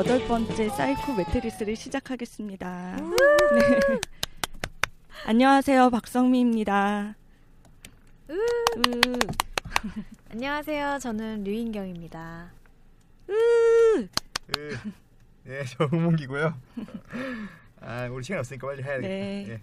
[0.00, 2.96] 여덟 번째 사이코 매트리스를 시작하겠습니다.
[2.96, 4.00] 네.
[5.28, 5.90] 안녕하세요.
[5.90, 7.14] 박성미입니다.
[8.30, 8.38] 으.
[10.32, 11.00] 안녕하세요.
[11.00, 12.50] 저는 류인경입니다.
[13.28, 14.08] 으.
[14.46, 14.78] 그,
[15.44, 16.58] 네, 저 문기고요.
[17.82, 19.06] 아, 우리 시간 없으니까 빨리 해야 되겠다.
[19.06, 19.46] 네.
[19.50, 19.60] 예.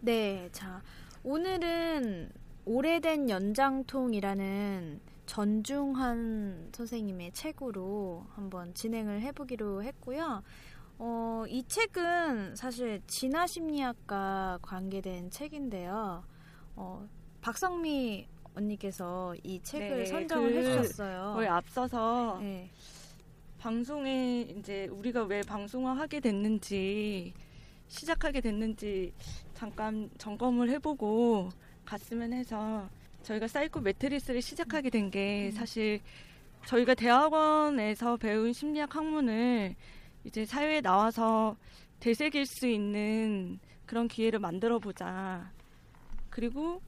[0.00, 0.82] 네, 자,
[1.22, 2.30] 오늘은
[2.66, 10.42] 오래된 연장통이라는 전중환 선생님의 책으로 한번 진행을 해보기로 했고요.
[10.98, 16.24] 어, 이 책은 사실 진화 심리학과 관계된 책인데요.
[16.76, 17.08] 어,
[17.40, 21.32] 박성미 언니께서 이 책을 네, 선정을 그 해주셨어요.
[21.34, 22.70] 거의 앞서서 네.
[23.58, 27.32] 방송에 이제 우리가 왜 방송을 하게 됐는지
[27.88, 29.12] 시작하게 됐는지
[29.54, 31.50] 잠깐 점검을 해보고
[31.84, 32.88] 갔으면 해서
[33.24, 36.00] 저희가 사이코 매트리스를 시작하게 된 게 사실
[36.66, 39.74] 저희가 대학원에서 배운 심리학 학문을
[40.24, 41.56] 이제 사회에 나와서
[42.00, 45.50] 되새길 수 있는 그런 기회를 만들어 보자.
[46.30, 46.80] 그리고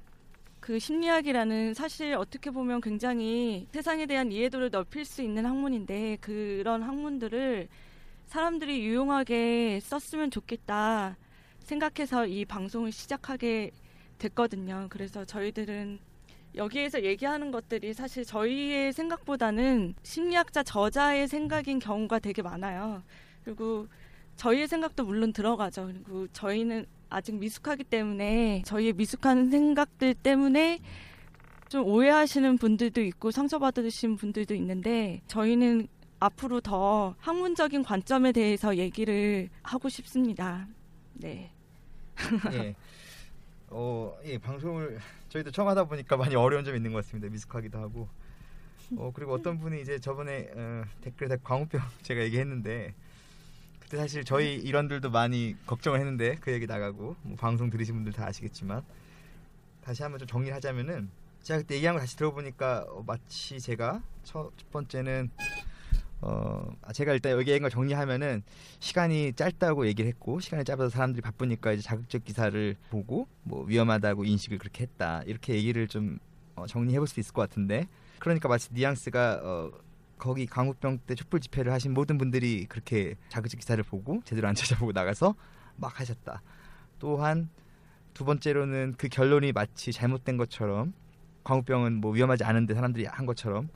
[0.60, 7.68] 그 심리학이라는 사실 어떻게 보면 굉장히 세상에 대한 이해도를 넓힐 수 있는 학문인데 그런 학문들을
[8.26, 11.16] 사람들이 유용하게 썼으면 좋겠다
[11.60, 13.70] 생각해서 이 방송을 시작하게
[14.18, 14.86] 됐거든요.
[14.88, 15.98] 그래서 저희들은
[16.56, 23.02] 여기에서 얘기하는 것들이 사실 저희의 생각보다는 심리학자 저자의 생각인 경우가 되게 많아요.
[23.44, 23.86] 그리고
[24.36, 25.86] 저희의 생각도 물론 들어가죠.
[26.04, 30.80] 그리고 저희는 아직 미숙하기 때문에 저희의 미숙한 생각들 때문에
[31.68, 35.88] 좀 오해하시는 분들도 있고 상처받으신 분들도 있는데 저희는
[36.20, 40.66] 앞으로 더 학문적인 관점에 대해서 얘기를 하고 싶습니다.
[41.12, 41.50] 네.
[42.52, 42.74] 예.
[43.68, 44.98] 어, 예, 방송을
[45.36, 47.28] 저희도 처음 하다 보니까 많이 어려운 점이 있는 것 같습니다.
[47.30, 48.08] 미숙하기도 하고.
[48.96, 52.94] 어, 그리고 어떤 분이 이제 저번에 어, 댓글에 광우병 제가 얘기했는데
[53.80, 58.26] 그때 사실 저희 일원들도 많이 걱정을 했는데 그 얘기 나가고 뭐 방송 들으신 분들 다
[58.26, 58.82] 아시겠지만
[59.82, 61.10] 다시 한번 좀 정리하자면은
[61.42, 65.30] 제가 그때 얘기한 거 다시 들어보니까 어, 마치 제가 첫, 첫 번째는
[66.22, 68.42] 어 아, 제가 일단 여기 얘기한 걸 정리하면은
[68.80, 74.58] 시간이 짧다고 얘기를 했고 시간이 짧아서 사람들이 바쁘니까 이제 자극적 기사를 보고 뭐 위험하다고 인식을
[74.58, 76.18] 그렇게 했다 이렇게 얘기를 좀
[76.54, 77.86] 어, 정리해 볼 수 있을 것 같은데
[78.18, 79.70] 그러니까 마치 뉘앙스가 어
[80.18, 84.92] 거기 강우병 때 촛불 집회를 하신 모든 분들이 그렇게 자극적 기사를 보고 제대로 안 찾아보고
[84.92, 85.34] 나가서
[85.76, 86.40] 막 하셨다.
[86.98, 87.50] 또한
[88.14, 90.94] 두 번째로는 그 결론이 마치 잘못된 것처럼
[91.44, 93.68] 광우병은 뭐 위험하지 않은데 사람들이 한 것처럼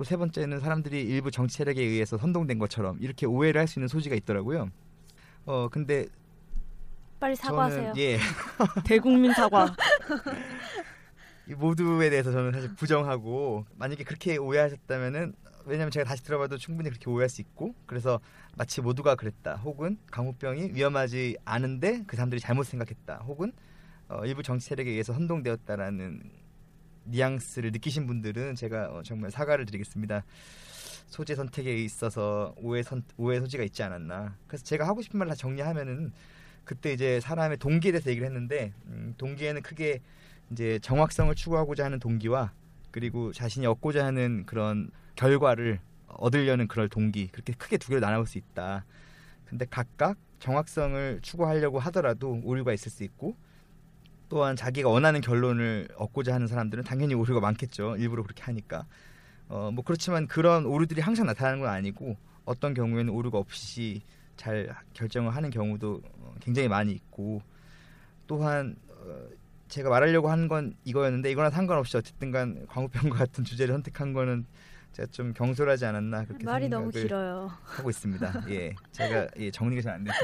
[0.00, 3.86] 또 세 번째는 사람들이 일부 정치 세력에 의해서 선동된 것처럼 이렇게 오해를 할 수 있는
[3.86, 4.70] 소지가 있더라고요.
[5.44, 6.06] 어 근데
[7.20, 7.92] 빨리 사과하세요.
[7.92, 8.16] 저는 예
[8.86, 9.76] 대국민 사과.
[11.46, 15.34] 이 모두에 대해서 저는 사실 부정하고 만약에 그렇게 오해하셨다면은
[15.66, 18.20] 왜냐면 제가 다시 들어봐도 충분히 그렇게 오해할 수 있고 그래서
[18.56, 23.52] 마치 모두가 그랬다 혹은 강우병이 위험하지 않은데 그 사람들이 잘못 생각했다 혹은
[24.08, 26.39] 어, 일부 정치 세력에 의해서 선동되었다라는
[27.10, 30.24] 뉘앙스를 느끼신 분들은 제가 어, 정말 사과를 드리겠습니다.
[31.06, 34.36] 소재 선택에 있어서 오해 선 오해 소지가 있지 않았나.
[34.46, 36.12] 그래서 제가 하고 싶은 말을 다 정리하면은
[36.64, 40.00] 그때 이제 사람의 동기에 대해서 얘기를 했는데 음, 동기에는 크게
[40.52, 42.52] 이제 정확성을 추구하고자 하는 동기와
[42.90, 48.38] 그리고 자신이 얻고자 하는 그런 결과를 얻으려는 그럴 동기 그렇게 크게 두 개로 나눠볼 수
[48.38, 48.84] 있다.
[49.46, 53.36] 근데 각각 정확성을 추구하려고 하더라도 오류가 있을 수 있고
[54.30, 57.96] 또한 자기가 원하는 결론을 얻고자 하는 사람들은 당연히 오류가 많겠죠.
[57.96, 58.86] 일부러 그렇게 하니까.
[59.48, 64.00] 어, 뭐 그렇지만 그런 오류들이 항상 나타나는 건 아니고 어떤 경우에는 오류가 없이
[64.36, 67.42] 잘 결정을 하는 경우도 어, 굉장히 많이 있고
[68.28, 69.26] 또한 어,
[69.68, 74.46] 제가 말하려고 한 건 이거였는데 이거랑 상관없이 어쨌든간 광우병과 같은 주제를 선택한 거는
[74.92, 77.50] 제가 좀 경솔하지 않았나 그렇게 말이 너무 생각을 길어요.
[77.64, 78.44] 하고 있습니다.
[78.50, 80.16] 예, 제가 예, 정리가 잘 안 돼서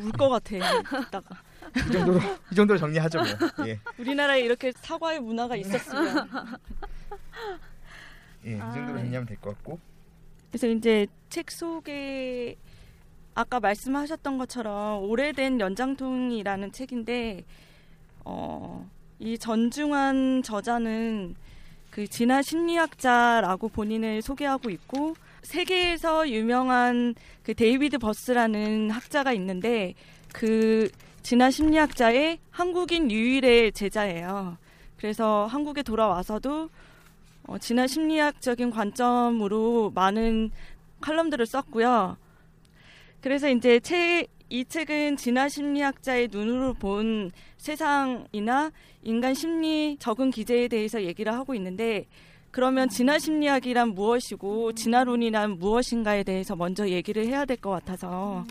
[0.00, 0.56] 울것 같아.
[0.56, 1.36] 이따가
[1.76, 2.20] 이 정도로
[2.50, 3.66] 이 정도로 정리하죠 뭐.
[3.66, 6.28] 예, 우리나라에 이렇게 사과의 문화가 있었으면.
[8.46, 9.02] 예, 이 아, 정도로 네.
[9.02, 9.78] 정리하면 될 것 같고.
[10.50, 12.56] 그래서 이제 책 소개
[13.34, 17.44] 아까 말씀하셨던 것처럼 오래된 연장통이라는 책인데
[18.24, 18.88] 어,
[19.20, 21.36] 이 전중환 저자는
[21.90, 29.94] 그 진화 심리학자라고 본인을 소개하고 있고 세계에서 유명한 그 데이비드 버스라는 학자가 있는데
[30.32, 30.90] 그
[31.30, 34.58] 진화 심리학자의 한국인 유일의 제자예요.
[34.96, 36.68] 그래서 한국에 돌아와서도
[37.44, 40.50] 어, 진화 심리학적인 관점으로 많은
[41.00, 42.16] 칼럼들을 썼고요.
[43.20, 48.72] 그래서 이제 책, 이 책은 진화 심리학자의 눈으로 본 세상이나
[49.04, 52.06] 인간 심리 적응 기제에 대해서 얘기를 하고 있는데
[52.50, 58.44] 그러면 진화 심리학이란 무엇이고 진화론이란 무엇인가에 대해서 먼저 얘기를 해야 될 것 같아서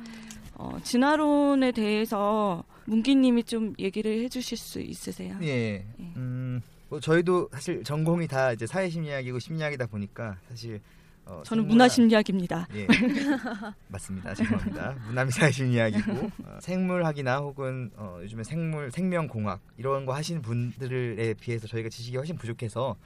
[0.62, 5.38] 어, 진화론에 대해서 문기님이 좀 얘기를 해주실 수 있으세요?
[5.42, 5.48] 예.
[5.48, 5.86] 예.
[6.18, 10.82] 음, 뭐 저희도 사실 전공이 다 이제 사회심리학이고 심리학이다 보니까 사실
[11.26, 12.68] 어, 저는 생물학- 문화심리학입니다.
[12.76, 12.88] 예.
[13.88, 14.34] 맞습니다.
[14.34, 14.96] 죄송합니다.
[15.06, 16.12] 문남이 사회심리학이고
[16.44, 22.36] 어, 생물학이나 혹은 어, 요즘에 생물 생명공학 이런 거 하시는 분들에 비해서 저희가 지식이 훨씬
[22.36, 22.98] 부족해서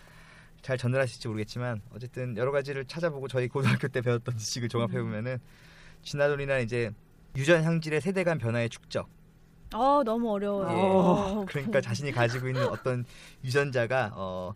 [0.64, 5.38] 잘 전달하실지 모르겠지만 어쨌든 여러 가지를 찾아보고 저희 고등학교 때 배웠던 지식을 종합해 보면은
[6.02, 6.90] 진화론이나 이제
[7.36, 9.10] 유전 형질의 세대 간 변화의 축적
[9.74, 10.70] 어 너무 어려워요.
[10.70, 10.74] 예.
[10.74, 13.06] 어, 그러니까 자신이 가지고 있는 어떤
[13.44, 14.54] 유전자가 어,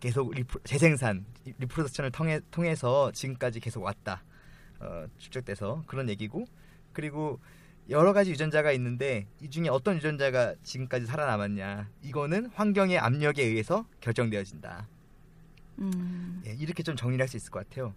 [0.00, 1.24] 계속 rep-, 재생산,
[1.58, 4.22] reproduction을 통해, 통해서 지금까지 계속 왔다.
[4.80, 6.44] 어, 축적돼서 그런 얘기고
[6.92, 7.38] 그리고
[7.88, 14.86] 여러 가지 유전자가 있는데 이 중에 어떤 유전자가 지금까지 살아남았냐 이거는 환경의 압력에 의해서 결정되어진다.
[15.78, 17.94] 음, 예, 이렇게 좀 정리를 할수 있을 것 같아요.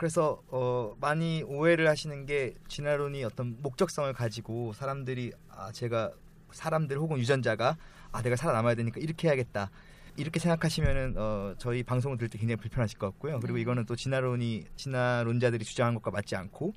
[0.00, 6.10] 그래서 어, 많이 오해를 하시는 게 진화론이 어떤 목적성을 가지고 사람들이 아 제가
[6.52, 7.76] 사람들 혹은 유전자가
[8.10, 9.70] 아 내가 살아남아야 되니까 이렇게 해야겠다
[10.16, 13.40] 이렇게 생각하시면은 어, 저희 방송을 들을 때 굉장히 불편하실 것 같고요.
[13.40, 13.60] 그리고 네.
[13.60, 16.72] 이거는 또 진화론이 진화론자들이 주장한 것과 맞지 않고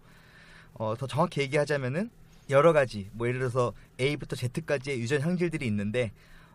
[0.73, 2.11] 어, 더 정확히 얘기하자면은
[2.49, 3.71] 여러 가지 뭐 예를 들어서
[4.01, 6.11] A부터 Z까지의 유전 향질들이 있는데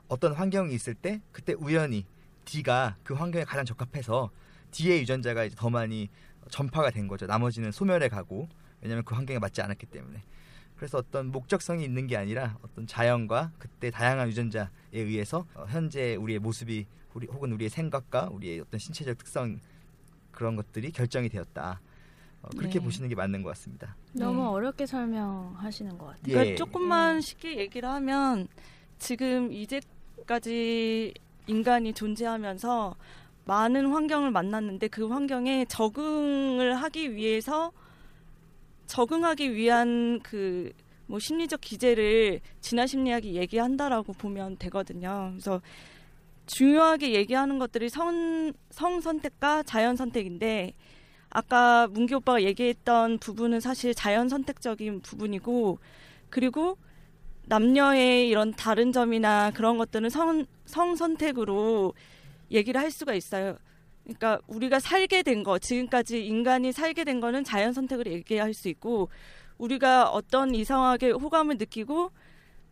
[0.07, 2.05] 어떤 환경이 있을 때 그때 우연히
[2.45, 4.29] D가 그 환경에 가장 적합해서
[4.71, 6.11] D의 유전자가 이제 더 많이
[6.51, 7.27] 전파가 된 거죠.
[7.27, 8.49] 나머지는 소멸해 가고
[8.81, 10.23] 왜냐하면 그 환경에 맞지 않았기 때문에.
[10.77, 16.39] 그래서 어떤 목적성이 있는 게 아니라 어떤 자연과 그때 다양한 유전자에 의해서 어, 현재 우리의
[16.39, 19.59] 모습이 우리 혹은 우리의 생각과 우리의 어떤 신체적 특성
[20.31, 21.81] 그런 것들이 결정이 되었다.
[22.43, 22.85] 어, 그렇게 네.
[22.85, 23.97] 보시는 게 맞는 것 같습니다.
[24.13, 24.47] 너무 네.
[24.49, 26.23] 어렵게 설명하시는 것 같아요.
[26.23, 26.55] 그러니까 예.
[26.55, 28.47] 조금만 쉽게 얘기를 하면
[28.99, 31.13] 지금 이제까지
[31.49, 32.95] 인간이 존재하면서
[33.49, 37.73] 많은 환경을 만났는데 그 환경에 적응을 하기 위해서
[38.87, 40.73] 적응하기 위한 그
[41.09, 45.31] 뭐 심리적 기제를 진화 심리학이 얘기한다라고 보면 되거든요.
[45.33, 45.61] 그래서
[46.47, 50.75] 중요하게 얘기하는 것들이 성, 성 선택과 자연 선택인데
[51.31, 55.79] 아까 문기 오빠가 얘기했던 부분은 사실 자연 선택적인 부분이고
[56.29, 56.77] 그리고
[57.47, 61.95] 남녀의 이런 다른 점이나 그런 것들은 성, 성 선택으로
[62.51, 63.57] 얘기를 할 수가 있어요.
[64.05, 69.09] 그러니까 우리가 살게 된 거, 지금까지 인간이 살게 된 거는 자연 선택으로 얘기할 수 있고
[69.59, 72.11] 우리가 어떤 이상하게 호감을 느끼고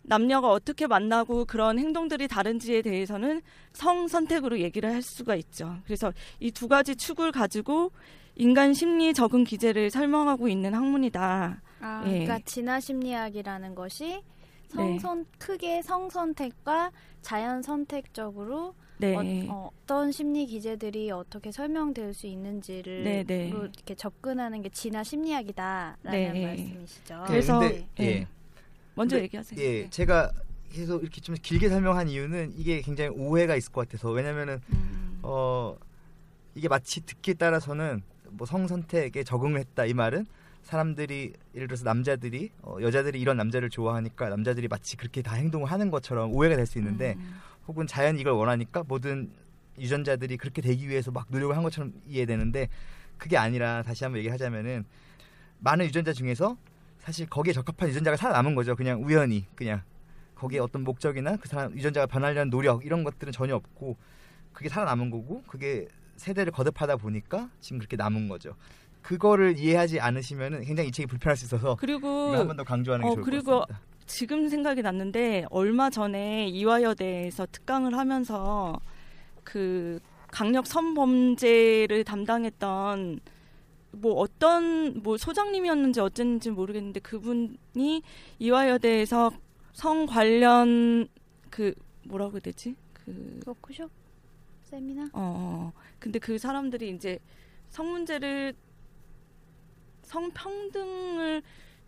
[0.02, 3.42] 남녀가 어떻게 만나고 그런 행동들이 다른지에 대해서는
[3.72, 5.76] 성 선택으로 얘기를 할 수가 있죠.
[5.84, 7.90] 그래서 이 두 가지 축을 가지고
[8.36, 11.60] 인간 심리 적응 기제를 설명하고 있는 학문이다.
[11.80, 12.10] 아, 예.
[12.10, 14.22] 그러니까 진화 심리학이라는 것이 네.
[14.68, 19.46] 성선 크게 성 선택과 자연 선택적으로 네.
[19.50, 23.50] 어, 떤 심리 기제들이 어떻게 설명될 수 있는지를 네, 네.
[23.50, 26.46] 로 이렇게 접근하는 게 진화 심리학이다라는 네.
[26.46, 27.24] 말씀이시죠.
[27.26, 27.86] 그래서- 네.
[28.00, 28.04] 예.
[28.04, 28.26] 예.
[28.94, 29.60] 먼저 근데- 얘기하세요.
[29.60, 29.90] 예, 네.
[29.90, 30.30] 제가
[30.70, 35.18] 계속 이렇게 좀 길게 설명한 이유는 이게 굉장히 오해가 있을 것 같아서 왜냐면은 음.
[35.22, 35.76] 어
[36.54, 40.26] 이게 마치 듣기에 따라서는 뭐 성선택에 적응을 했다 이 말은
[40.62, 45.90] 사람들이 예를 들어서 남자들이 어, 여자들이 이런 남자를 좋아하니까 남자들이 마치 그렇게 다 행동을 하는
[45.90, 47.34] 것처럼 오해가 될 수 있는데 음.
[47.68, 49.30] 혹은 자연이 이걸 원하니까 모든
[49.78, 52.68] 유전자들이 그렇게 되기 위해서 막 노력을 한 것처럼 이해되는데
[53.18, 54.84] 그게 아니라 다시 한번 얘기하자면은
[55.58, 56.56] 많은 유전자 중에서
[56.98, 58.74] 사실 거기에 적합한 유전자가 살아남은 거죠.
[58.76, 59.82] 그냥 우연히 그냥
[60.34, 63.96] 거기에 어떤 목적이나 그 사람 유전자가 변하려는 노력 이런 것들은 전혀 없고
[64.52, 68.54] 그게 살아남은 거고 그게 세대를 거듭하다 보니까 지금 그렇게 남은 거죠.
[69.02, 73.10] 그거를 이해하지 않으시면은 굉장히 이 책이 불편할 수 있어서 그리고 한 번 더 강조하는 게
[73.10, 73.80] 어, 좋을 것 같습니다.
[74.06, 78.78] 지금 생각이 났는데 얼마 전에 이화여대에서 특강을 하면서
[79.42, 79.98] 그
[80.28, 83.20] 강력 성범죄를 담당했던
[83.92, 88.02] 뭐 어떤 뭐 소장님이었는지 어쨌는지 모르겠는데 그분이
[88.38, 89.32] 이화여대에서
[89.72, 91.08] 성 관련
[91.50, 92.76] 그 뭐라고 해야 되지?
[92.92, 93.90] 그 워크숍?
[94.64, 95.04] 세미나?
[95.04, 95.72] 어, 어.
[95.98, 97.18] 근데 그 사람들이 이제
[97.68, 98.54] 성 문제를
[100.02, 101.42] 성평등을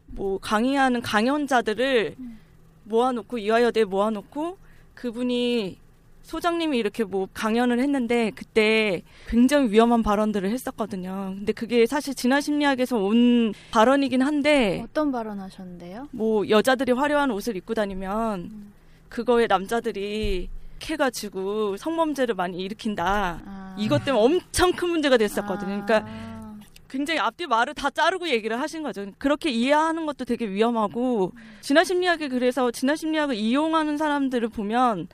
[0.09, 2.39] 뭐 강의하는 강연자들을 음.
[2.85, 4.59] 모아놓고 이화여대에 모아놓고
[4.95, 5.79] 그분이
[6.23, 11.35] 소장님이 이렇게 뭐 강연을 했는데 그때 굉장히 위험한 발언들을 했었거든요.
[11.39, 16.09] 근데 그게 사실 진화 심리학에서 온 발언이긴 한데 어떤 발언 하셨는데요?
[16.11, 18.73] 뭐 여자들이 화려한 옷을 입고 다니면 음.
[19.09, 23.41] 그거에 남자들이 캐가지고 성범죄를 많이 일으킨다.
[23.45, 23.77] 아.
[23.79, 25.83] 이것 때문에 엄청 큰 문제가 됐었거든요.
[25.83, 25.85] 아.
[25.85, 26.28] 그러니까
[26.89, 29.07] 굉장히 앞뒤 말을 다 자르고 얘기를 하신 거죠.
[29.19, 35.09] 그렇게 이해하는 것도 되게 위험하고 진화 심리학이 그래서 진화 심리학을 이용하는 사람들을 보면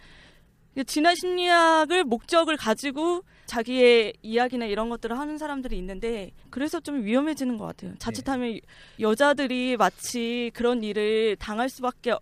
[0.86, 7.66] 진화 심리학을 목적을 가지고 자기의 이야기나 이런 것들을 하는 사람들이 있는데 그래서 좀 위험해지는 것
[7.66, 7.94] 같아요.
[7.98, 8.58] 자칫하면
[8.98, 12.14] 여자들이 마치 그런 일을 당할 수밖에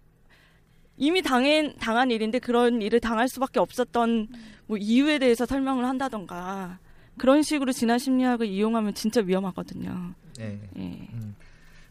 [0.97, 4.29] 이미 당한 당한 일인데 그런 일을 당할 수밖에 없었던
[4.67, 6.79] 뭐 이유에 대해서 설명을 한다던가
[7.19, 10.15] 그런 식으로 진화 심리학을 이용하면 진짜 위험하거든요.
[10.39, 10.61] 네.
[10.77, 10.81] 예.
[10.81, 11.35] 음.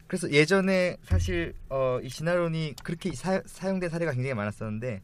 [0.08, 5.02] 그래서 예전에 사실 어, 이 진화론이 그렇게 사, 사용된 사례가 굉장히 많았었는데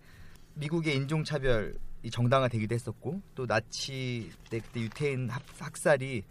[0.56, 1.76] 미국의 인종 차별이
[2.12, 6.24] 정당화되기도 했었고 또 나치 때 그때 유태인 학, 학살이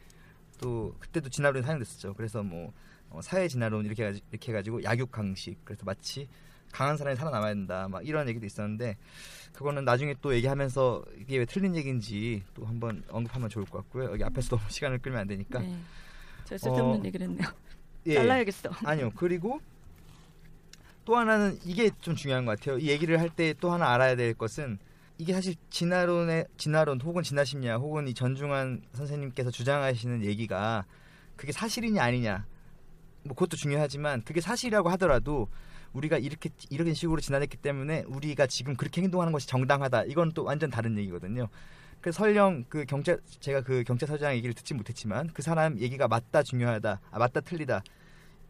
[0.61, 2.15] 또 그때도 진화론이 사용됐었죠.
[2.15, 2.73] 그래서 뭐
[3.09, 6.29] 어, 사회 진화론 이렇게 이렇게 해가지고 약육 강식 그래서 마치
[6.73, 8.97] 강한 사람이 살아남아야 된다 막 이런 얘기도 있었는데
[9.53, 14.11] 그거는 나중에 또 얘기하면서 이게 왜 틀린 얘기인지 또 한번 언급하면 좋을 것 같고요.
[14.13, 15.79] 여기 앞에서 너무 시간을 끌면 안 되니까 네.
[16.45, 17.49] 제가 쓸데없는 어, 얘기를 했네요.
[18.07, 18.15] 예.
[18.15, 18.71] 잘라야겠어.
[18.85, 19.11] 아니요.
[19.17, 19.61] 그리고
[21.05, 22.79] 또 하나는 이게 좀 중요한 것 같아요.
[22.79, 24.79] 이 얘기를 할 때 또 하나 알아야 될 것은
[25.19, 30.85] 이게 사실 진화론의 진화론 혹은 진화심리학 혹은 이 전중환 선생님께서 주장하시는 얘기가
[31.37, 32.45] 그게 사실이냐 아니냐
[33.23, 35.49] 뭐 그것도 중요하지만 그게 사실이라고 하더라도
[35.97, 40.71] 우리가 이렇게 이런 식으로 진화됐기 때문에 우리가 지금 그렇게 행동하는 것이 정당하다 이건 또 완전
[40.71, 41.49] 다른 얘기거든요.
[42.01, 47.01] 그래서 설령 그 경찰 제가 그 경찰서장 얘기를 듣지 못했지만 그 사람 얘기가 맞다 중요하다
[47.11, 47.83] 아, 맞다 틀리다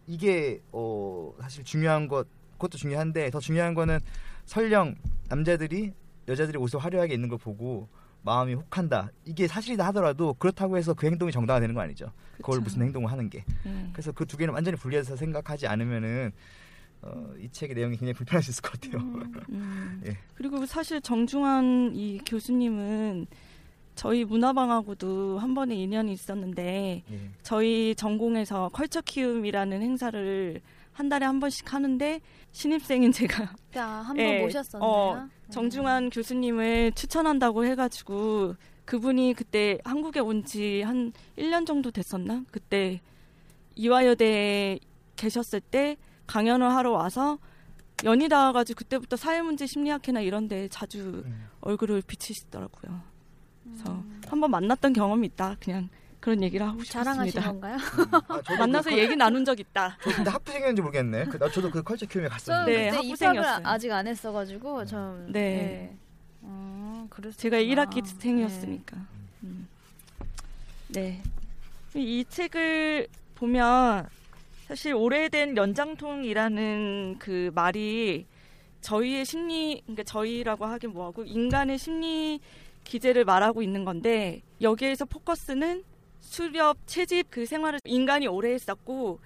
[0.07, 4.01] 이게 어 사실 중요한 것 그것도 중요한데 더 중요한 거는
[4.45, 4.97] 설령
[5.29, 5.93] 남자들이
[6.29, 7.89] 여자들이 옷을 화려하게 입는 걸 보고
[8.23, 12.65] 마음이 혹한다 이게 사실이다 하더라도 그렇다고 해서 그 행동이 정당화되는 거 아니죠 그걸 그쵸.
[12.65, 13.89] 무슨 행동을 하는 게 예.
[13.93, 16.33] 그래서 그 두 개는 완전히 분리해서 생각하지 않으면은
[17.07, 18.99] 어, 이 책의 내용이 굉장히 불편할 수 있을 것 같아요
[19.51, 20.03] 음.
[20.07, 20.17] 예.
[20.35, 23.27] 그리고 사실 정중환 이 교수님은
[23.95, 27.31] 저희 문화방하고도 한 번의 인연이 있었는데 예.
[27.43, 30.61] 저희 전공에서 컬처 키움이라는 행사를
[30.93, 32.21] 한 달에 한 번씩 하는데
[32.53, 33.55] 신입생인 제가
[34.03, 34.91] 한번 예, 모셨었나요?
[34.91, 38.55] 어, 정중환 교수님을 추천한다고 해가지고
[38.87, 42.45] 그분이 그때 한국에 온 지 한 1년 정도 됐었나?
[42.51, 43.01] 그때
[43.75, 44.79] 이화여대에
[45.17, 45.97] 계셨을 때
[46.27, 47.39] 강연을 하러 와서
[48.05, 51.49] 연이 닿아가지고 그때부터 사회문제 심리학회나 이런 데 자주 음.
[51.63, 53.01] 얼굴을 비치시더라고요.
[53.65, 54.21] 그래서 음.
[54.29, 55.57] 한번 만났던 경험이 있다.
[55.61, 55.89] 그냥
[56.21, 57.53] 그런 얘기를 하고 자랑하신 싶습니다.
[57.53, 57.77] 건가요?
[58.29, 59.97] 아, 저도 만나서 그 컬- 얘기 나눈 적 있다.
[60.03, 63.67] 저 근데 학부생이었는지 모르겠네 그, 나, 저도 그 컬처 키움에 저 갔었는데 네, 그때 학부생이었어요.
[63.67, 65.41] 아직 안 했어가지고 좀 네.
[65.41, 65.97] 네.
[66.43, 67.41] 어, 그랬었구나.
[67.41, 68.97] 제가 1학기생이었으니까.
[69.45, 69.69] 음.
[70.89, 71.23] 네.
[71.95, 73.07] 이 책을
[73.37, 74.09] 보면
[74.67, 78.27] 사실 오래된 연장통이라는 그 말이
[78.81, 82.41] 저희의 심리, 그러니까 저희라고 하긴 뭐하고 인간의 심리
[82.83, 85.85] 기제를 말하고 있는 건데 여기에서 포커스는
[86.19, 89.21] 수렵 채집 그 생활을 인간이 오래 했었고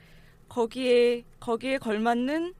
[0.51, 2.53] 거기에 거기에 걸맞는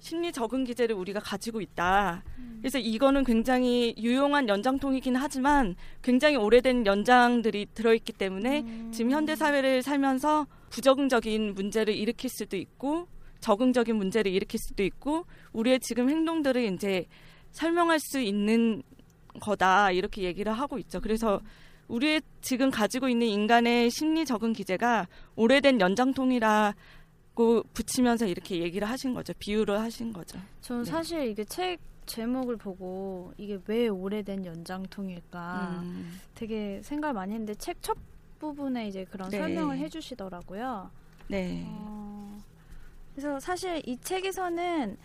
[0.00, 2.24] 심리 적응 기제를 우리가 가지고 있다.
[2.58, 8.90] 그래서 이거는 굉장히 유용한 연장통이긴 하지만 굉장히 오래된 연장들이 들어있기 때문에 음.
[8.92, 13.06] 지금 현대 사회를 살면서 부적응적인 문제를 일으킬 수도 있고
[13.40, 17.06] 적응적인 문제를 일으킬 수도 있고 우리의 지금 행동들을 이제
[17.52, 18.82] 설명할 수 있는
[19.40, 21.00] 거다 이렇게 얘기를 하고 있죠.
[21.00, 21.40] 그래서
[21.88, 26.74] 우리의 지금 가지고 있는 인간의 심리 적응 기제가 오래된 연장통이라고
[27.74, 29.32] 붙이면서 이렇게 얘기를 하신 거죠.
[29.38, 30.38] 비유를 하신 거죠.
[30.60, 30.90] 전 네.
[30.90, 36.20] 사실 이게 책 제목을 보고 이게 왜 오래된 연장통일까 음.
[36.34, 37.96] 되게 생각을 많이 했는데 책 첫
[38.44, 39.38] 부분에 이제 그런 네.
[39.38, 40.90] 설명을 해주시더라고요.
[41.28, 41.64] 네.
[41.68, 42.36] 어,
[43.14, 44.96] 그래서 사실 이 책에서는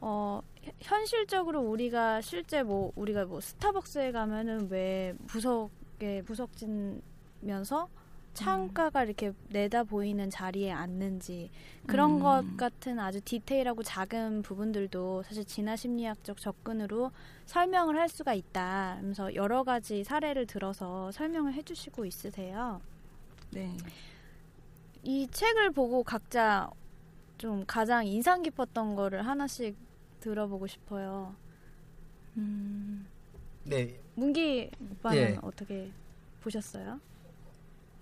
[0.00, 7.02] 어, 현- 현실적으로 우리가 실제 뭐 우리가 뭐 스타벅스에 가면은 왜 부석 이렇게 부석진
[7.40, 7.88] 면서
[8.34, 11.50] 창가가 이렇게 내다 보이는 자리에 앉는지
[11.86, 12.20] 그런 음.
[12.20, 17.12] 것 같은 아주 디테일하고 작은 부분들도 사실 진화 심리학적 접근으로
[17.46, 18.96] 설명을 할 수가 있다.
[18.96, 22.80] 하면서 여러 가지 사례를 들어서 설명을 해주시고 있으세요.
[23.52, 23.76] 네.
[25.04, 26.68] 이 책을 보고 각자
[27.38, 29.76] 좀 가장 인상 깊었던 거를 하나씩
[30.20, 31.34] 들어보고 싶어요.
[32.36, 33.06] 음,
[33.64, 34.00] 네.
[34.14, 35.38] 문기 오빠는 예.
[35.42, 35.90] 어떻게
[36.40, 36.98] 보셨어요?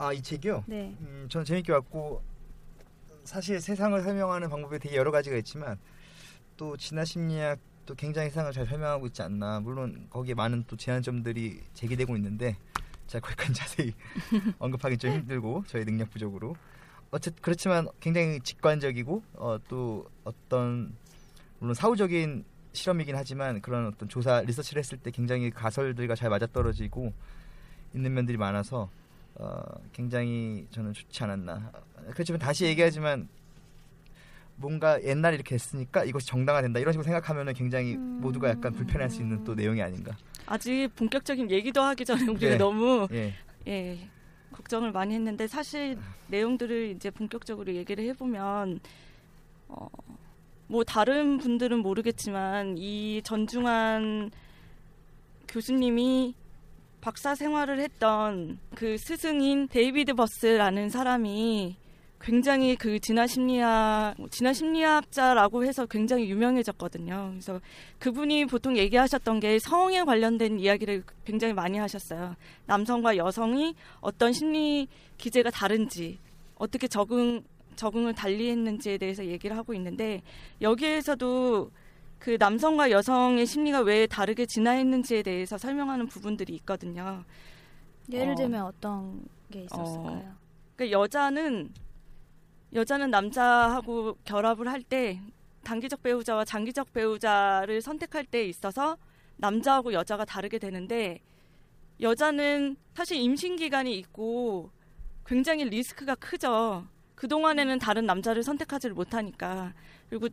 [0.03, 0.65] 아, 이 책이요?
[0.67, 0.97] 네.
[1.01, 2.21] 음, 전 재밌게 봤고
[3.23, 5.79] 사실 세상을 설명하는 방법이 되게 여러 가지가 있지만
[6.57, 9.61] 또 진화 심리학도 굉장히 세상을 잘 설명하고 있지 않나.
[9.61, 12.57] 물론 거기에 많은 또 제한점들이 제기되고 있는데
[13.07, 13.95] 제가 거기까지 자세히
[14.59, 16.57] 언급하기 좀 힘들고 저희 능력 부족으로
[17.13, 20.97] 어쨌 그렇지만 굉장히 직관적이고 어, 또 어떤
[21.61, 27.13] 물론 사후적인 실험이긴 하지만 그런 어떤 조사 리서치를 했을 때 굉장히 가설들과 잘 맞아떨어지고
[27.95, 28.91] 있는 면들이 많아서
[29.37, 29.63] 어,
[29.93, 31.73] 굉장히 저는 좋지 않았나.
[32.13, 33.29] 그렇지만 다시 얘기하지만
[34.57, 38.21] 뭔가 옛날에 이렇게 했으니까 이것이 정당화된다 이런 식으로 생각하면은 굉장히 음.
[38.21, 40.17] 모두가 약간 불편할 수 있는 또 내용이 아닌가.
[40.47, 42.57] 아직 본격적인 얘기도 하기 전에 우리가 네.
[42.59, 43.35] 너무 예.
[43.67, 43.99] 예,
[44.53, 45.97] 걱정을 많이 했는데 사실
[46.29, 48.81] 내용들을 이제 본격적으로 얘기를 해보면
[49.69, 49.89] 어,
[50.67, 54.31] 뭐 다른 분들은 모르겠지만 이 전중환
[55.49, 56.35] 교수님이
[57.03, 61.75] 박사 생활을 했던 그 스승인 데이비드 버스라는 사람이
[62.21, 67.31] 굉장히 그 진화 심리학 뭐 진화 심리학자라고 해서 굉장히 유명해졌거든요.
[67.33, 67.61] 그래서
[67.99, 72.37] 그분이 보통 얘기하셨던 게 성에 관련된 이야기를 굉장히 많이 하셨어요.
[72.67, 74.87] 남성과 여성이 어떤 심리
[75.19, 76.21] 기제가 다른지
[76.55, 77.43] 어떻게 적응
[77.75, 80.23] 적응을 달리 했는지에 대해서 얘기를 하고 있는데
[80.61, 81.73] 여기에서도
[82.23, 87.25] 그 남성과 여성의 심리가 왜 다르게 진화했는지에 대해서 설명하는 부분들이 있거든요.
[88.13, 88.37] 예를 어.
[88.37, 90.37] 들면 어떤 게 있었을까요?
[90.77, 91.73] 그러니까 여자는
[92.73, 95.21] 여자는 남자하고 결합을 할 때
[95.65, 98.97] 단기적 배우자와 장기적 배우자를 선택할 때 있어서
[99.39, 101.19] 남자하고 여자가 다르게 되는데
[102.01, 104.71] 여자는 사실 임신 기간이 있고
[105.27, 106.87] 굉장히 리스크가 크죠.
[107.17, 109.73] 그 동안에는 다른 남자를 선택하지를 못하니까
[110.09, 110.29] 그리고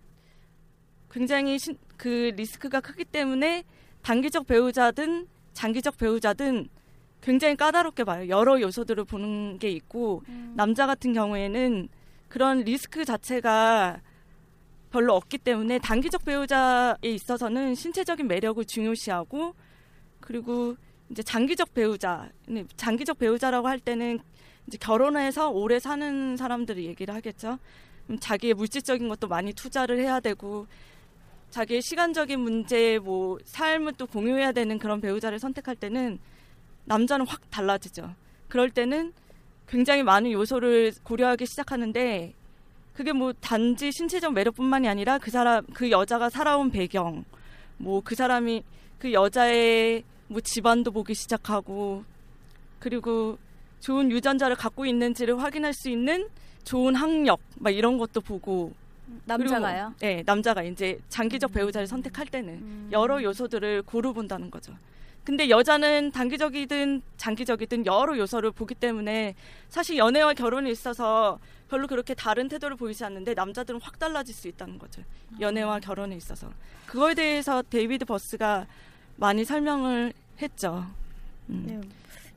[1.11, 3.63] 굉장히 신- 그 리스크가 크기 때문에
[4.01, 6.69] 단기적 배우자든 장기적 배우자든
[7.21, 8.29] 굉장히 까다롭게 봐요.
[8.29, 10.53] 여러 요소들을 보는 게 있고 음.
[10.55, 11.89] 남자 같은 경우에는
[12.29, 13.99] 그런 리스크 자체가
[14.91, 19.53] 별로 없기 때문에 단기적 배우자에 있어서는 신체적인 매력을 중요시하고
[20.21, 20.75] 그리고
[21.09, 24.19] 이제 장기적 배우자, 네, 장기적 배우자라고 할 때는
[24.67, 27.57] 이제 결혼해서 오래 사는 사람들이 얘기를 하겠죠.
[28.19, 30.67] 자기의 물질적인 것도 많이 투자를 해야 되고
[31.49, 36.19] 자기의 시간적인 문제, 뭐 삶을 또 공유해야 되는 그런 배우자를 선택할 때는
[36.85, 38.13] 남자는 확 달라지죠.
[38.47, 39.13] 그럴 때는
[39.67, 42.33] 굉장히 많은 요소를 고려하기 시작하는데
[42.93, 47.23] 그게 뭐 단지 신체적 매력뿐만이 아니라 그 사람 그 여자가 살아온 배경
[47.77, 48.63] 뭐 그 사람이
[48.97, 52.03] 그 여자의 뭐 집안도 보기 시작하고
[52.79, 53.37] 그리고
[53.79, 56.27] 좋은 유전자를 갖고 있는지를 확인할 수 있는
[56.63, 58.73] 좋은 학력 막 이런 것도 보고
[59.25, 59.93] 남자가요?
[59.97, 62.89] 그리고, 네 남자가 이제 장기적 배우자를 선택할 때는 음.
[62.91, 64.73] 여러 요소들을 고루 본다는 거죠.
[65.23, 69.35] 근데 여자는 단기적이든 장기적이든 여러 요소를 보기 때문에
[69.67, 74.79] 사실 연애와 결혼에 있어서 별로 그렇게 다른 태도를 보이지 않는데 남자들은 확 달라질 수 있다는
[74.79, 75.03] 거죠.
[75.39, 76.51] 연애와 결혼에 있어서.
[76.87, 78.65] 그거에 대해서 데이비드 버스가
[79.17, 80.85] 많이 설명을 했죠.
[81.49, 81.63] 음.
[81.67, 81.79] 네.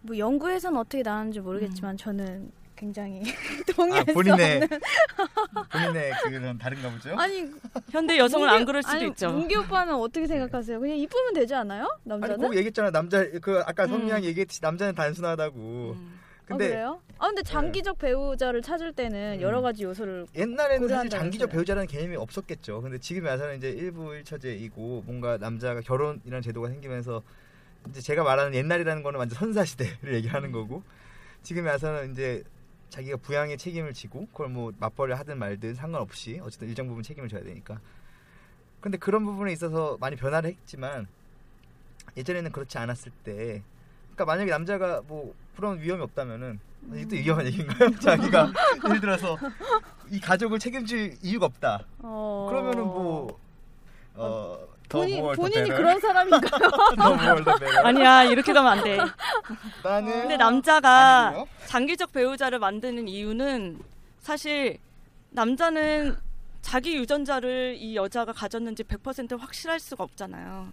[0.03, 2.51] 뭐 연구에서는 어떻게 나왔는지 모르겠지만 저는
[2.87, 3.23] 굉장히
[3.71, 4.69] 아, 동의할 수 본인의 없는
[5.71, 7.15] 본인의 그런 다른가 보죠.
[7.17, 7.49] 아니
[7.93, 9.31] 현대 여성은 문기- 안 그럴 수도 아니, 있죠.
[9.31, 10.81] 문기 오빠는 어떻게 생각하세요?
[10.81, 11.85] 그냥 이쁘면 되지 않아요?
[11.85, 12.37] 아니 남자는?
[12.39, 13.91] 꼭 얘기했잖아 남자 그 아까 음.
[13.91, 15.59] 성미양 얘기했듯이 남자는 단순하다고.
[15.97, 16.19] 음.
[16.45, 17.01] 근데 아, 그래요?
[17.19, 19.41] 아 근데 장기적 배우자를 찾을 때는 음.
[19.43, 21.09] 여러 가지 요소를 옛날에는 사실.
[21.11, 22.83] 장기적 배우자라는 개념이 없었겠죠.
[22.83, 27.23] 근데 지금 와서는 이제 일부 일처제이고 뭔가 남자가 결혼이라는 제도가 생기면서
[27.91, 30.53] 이제 제가 말하는 옛날이라는 거는 완전 선사 시대를 얘기하는 음.
[30.53, 30.83] 거고
[31.45, 32.43] 지금 와서는 이제
[32.93, 37.43] 자기가 부양의 책임을 지고 그걸 뭐 맞벌이를 하든 말든 상관없이 어쨌든 일정 부분 책임을 져야
[37.43, 37.81] 되니까.
[38.83, 41.07] 근데 그런 부분에 있어서 많이 변화를 했지만
[42.19, 43.63] 예전에는 그렇지 않았을 때
[44.13, 46.61] 그러니까 만약에 남자가 뭐 그런 위험이 없다면은
[46.93, 47.09] 이게 음.
[47.09, 47.97] 또 위험한 얘기인가요?
[47.99, 48.53] 자기가
[48.85, 49.39] 예를 들어서
[50.11, 51.87] 이 가족을 책임질 이유가 없다.
[52.01, 52.49] 어...
[52.51, 53.02] 그러면은 뭐
[54.93, 55.69] 본인, 본인이?
[55.71, 56.71] 그런 사람인가요?
[57.85, 58.99] 아니야 이렇게 가면 안 돼.
[59.83, 61.49] 나는 근데 남자가 아니고요.
[61.67, 63.79] 장기적 배우자를 만드는 이유는
[64.21, 64.79] 사실
[65.31, 66.17] 남자는
[66.61, 70.73] 자기 유전자를 이 여자가 가졌는지 100% 확실할 수가 없잖아요.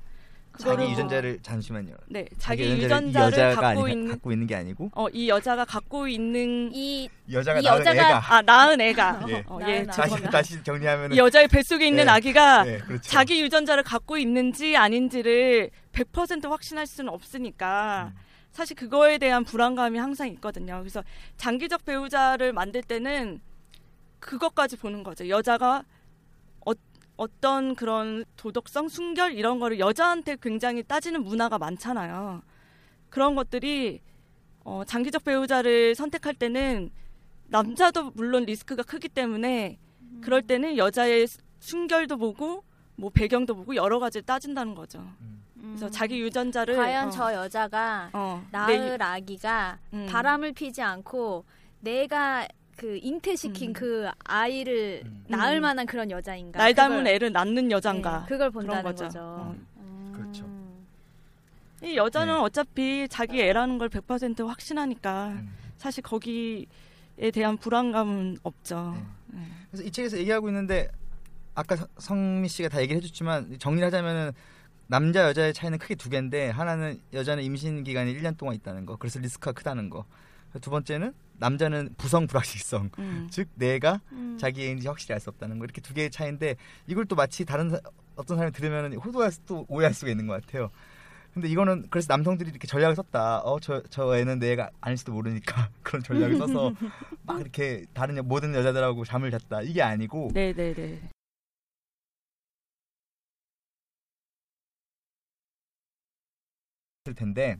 [0.59, 1.95] 자기 유전자를 잠시만요.
[2.07, 6.07] 네, 자기 자기 유전자를 갖고 아니, 있는 갖고 있는 게 아니고 어, 이 여자가 갖고
[6.07, 9.43] 있는 이 여자가 이 낳은 여자가- 애가 아 낳은 애가 예.
[9.47, 9.83] 어, 낳은 예.
[9.85, 10.21] 다시.
[10.23, 12.11] 다시 정리하면 이 여자의 뱃속에 있는 네.
[12.11, 13.01] 아기가 네, 그렇죠.
[13.09, 18.19] 자기 유전자를 갖고 있는지 아닌지를 100% 확신할 수는 없으니까 음.
[18.51, 20.79] 사실 그거에 대한 불안감이 항상 있거든요.
[20.79, 21.03] 그래서
[21.37, 23.39] 장기적 배우자를 만들 때는
[24.19, 25.29] 그것까지 보는 거죠.
[25.29, 25.83] 여자가
[27.19, 32.41] 어, 어떤 그런 도덕성, 순결 이런 거를 여자한테 굉장히 따지는 문화가 많잖아요.
[33.09, 34.01] 그런 것들이
[34.63, 36.89] 어, 장기적 배우자를 선택할 때는
[37.47, 39.77] 남자도 물론 리스크가 크기 때문에
[40.21, 41.27] 그럴 때는 여자의
[41.59, 42.63] 순결도 보고
[42.95, 45.05] 뭐 배경도 보고 여러 가지를 따진다는 거죠.
[45.59, 46.79] 그래서 자기 유전자를 음.
[46.79, 50.07] 과연 어, 저 여자가 어, 내 낳을 아기가 음.
[50.09, 51.45] 바람을 피지 않고
[51.81, 52.47] 내가
[52.79, 53.73] 그 잉태시킨 음.
[53.73, 55.25] 그 아이를 음.
[55.27, 55.61] 낳을 음.
[55.61, 56.57] 만한 그런 여자인가?
[56.59, 59.03] 날 닮은 그걸- 애를 낳는 여잔가 네, 그걸 본다는 거죠.
[59.05, 59.19] 거죠.
[59.19, 59.55] 어.
[59.77, 60.13] 음.
[60.15, 60.45] 그렇죠.
[61.83, 62.39] 이 여자는 네.
[62.39, 65.49] 어차피 자기 애라는 걸 100% 확신하니까 음.
[65.77, 66.65] 사실 거기에
[67.33, 68.95] 대한 불안감은 없죠.
[69.27, 69.39] 네.
[69.39, 69.43] 네.
[69.71, 70.89] 그래서 이 책에서 얘기하고 있는데
[71.55, 74.31] 아까 서- 성미 씨가 다 얘기를 해줬지만 정리를 하자면은
[74.87, 79.19] 남자 여자의 차이는 크게 두 개인데 하나는 여자는 임신 기간이 1년 동안 있다는 거 그래서
[79.19, 80.05] 리스크가 크다는 거.
[80.61, 83.27] 두 번째는 남자는 부성 불확실성 음.
[83.31, 84.37] 즉 내가 음.
[84.39, 86.55] 자기 애인지 확실히 알 수 없다는 거 이렇게 두 개의 차이인데
[86.87, 87.79] 이걸 또 마치 다른 사-
[88.15, 90.69] 어떤 사람이 들으면 호도할 수도 오해할 수가 있는 것 같아요.
[91.33, 93.39] 근데 이거는 그래서 남성들이 이렇게 전략을 썼다.
[93.41, 96.73] 어저 저 애는 내 애가 아닐지도 모르니까 그런 전략을 써서
[97.23, 99.61] 막 이렇게 다른 여- 모든 여자들하고 잠을 잤다.
[99.61, 100.99] 이게 아니고 네, 네, 네.
[107.15, 107.57] 텐데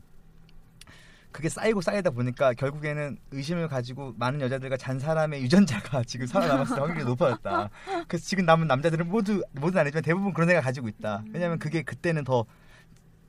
[1.32, 7.04] 그게 쌓이고 쌓이다 보니까 결국에는 의심을 가지고 많은 여자들과 잔 사람의 유전자가 지금 살아남았을 확률이
[7.04, 7.70] 높아졌다.
[8.08, 11.22] 그래서 지금 남은 남자들은 모두 모두는 아니지만 대부분 그런 애가 가지고 있다.
[11.32, 12.44] 왜냐하면 그게 그때는 더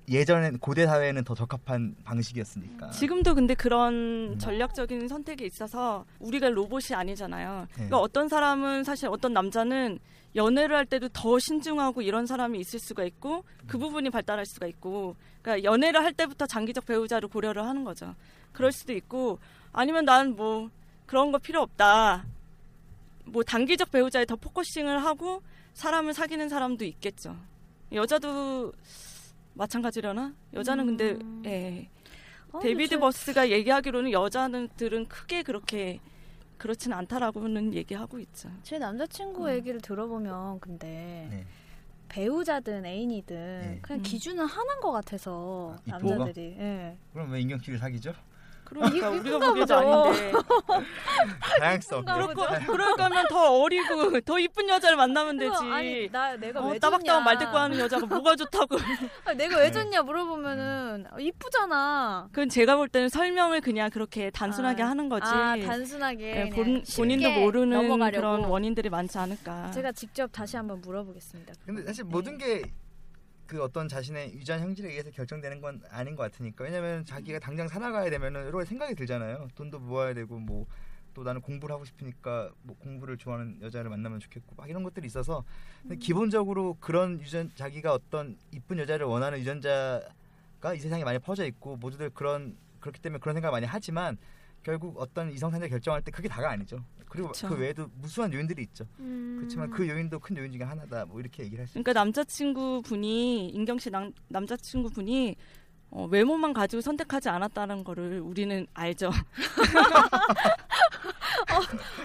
[0.09, 2.89] 예전엔 고대 사회에는 더 적합한 방식이었으니까.
[2.89, 3.55] 지금도 근데 음.
[3.55, 7.61] 그런 전략적인 선택이 있어서 우리가 로봇이 아니잖아요.
[7.69, 7.73] 네.
[7.73, 9.99] 그러니까 어떤 사람은 사실 어떤 남자는
[10.35, 15.15] 연애를 할 때도 더 신중하고 이런 사람이 있을 수가 있고 그 부분이 발달할 수가 있고
[15.41, 18.15] 그러니까 연애를 할 때부터 장기적 배우자를 고려를 하는 거죠.
[18.51, 19.39] 그럴 수도 있고
[19.73, 20.69] 아니면 난 뭐
[21.05, 22.25] 그런 거 필요 없다.
[23.25, 25.41] 뭐 단기적 배우자에 더 focusing을 하고
[25.73, 27.35] 사람을 사귀는 사람도 있겠죠.
[27.91, 28.71] 여자도
[29.53, 30.33] 마찬가지려나?
[30.53, 31.43] 여자는 근데 음.
[31.45, 31.89] 예.
[32.51, 35.99] 어, 데이비드 저- 버스가 얘기하기로는 여자들은 크게 그렇게
[36.57, 38.49] 그렇진 않다라고는 얘기하고 있죠.
[38.63, 39.53] 제 남자친구 음.
[39.53, 41.45] 얘기를 들어보면 근데 네.
[42.11, 43.79] 배우자든 애인이든 네.
[43.81, 44.03] 그냥 음.
[44.03, 45.97] 기준은 하나인 것 같아서 아?
[45.97, 46.97] 남자들이 예.
[47.13, 48.13] 그럼 왜 인경 씨를 사귀죠?
[48.71, 49.75] 그러니까 이- 우리가 보기도 보죠.
[49.75, 50.31] 아닌데
[51.59, 51.99] 다양성.
[52.01, 52.33] 이쁜가 네.
[52.33, 55.55] 그럴, 거, 그럴 거면 더 어리고 더 이쁜 여자를 만나면 되지.
[55.71, 58.77] 아니 나 내가 어, 왜 따박따박 말 듣고 하는 여자가 뭐가 좋다고.
[59.25, 59.71] 아, 내가 왜 네.
[59.71, 65.25] 줬냐 물어보면은 어, 이쁘잖아 그건 제가 볼 때는 설명을 그냥 그렇게 단순하게 아, 하는 거지.
[65.25, 68.21] 아 단순하게 예, 그냥 본, 본인도 모르는 넘어가려고.
[68.37, 69.71] 그런 원인들이 많지 않을까.
[69.71, 72.09] 제가 직접 다시 한번 물어보겠습니다 근데 사실 네.
[72.09, 72.61] 모든 게
[73.51, 76.63] 그 어떤 자신의 유전 형질에 의해서 결정되는 건 아닌 것 같으니까.
[76.63, 79.49] 왜냐면 자기가 당장 살아가야 되면은 여러 생각이 들잖아요.
[79.55, 80.65] 돈도 모아야 되고 뭐
[81.13, 85.43] 또 나는 공부를 하고 싶으니까 뭐 공부를 좋아하는 여자를 만나면 좋겠고 막 이런 것들이 있어서
[85.81, 91.75] 근데 기본적으로 그런 유전 자기가 어떤 이쁜 여자를 원하는 유전자가 이 세상에 많이 퍼져 있고
[91.77, 94.17] 모두들 그런 그렇기 때문에 그런 생각을 많이 하지만
[94.63, 97.49] 결국 어떤 이성 상대 결정할 때 그게 다가 아니죠 그리고 그쵸.
[97.49, 99.35] 그 외에도 무수한 요인들이 있죠 음.
[99.37, 103.77] 그렇지만 그 요인도 큰 요인 중에 하나다 뭐 이렇게 얘기를 할수 그러니까 남자친구 분이 인경
[103.79, 105.35] 씨 남, 남자친구 분이
[105.89, 109.11] 어, 외모만 가지고 선택하지 않았다는 거를 우리는 알죠.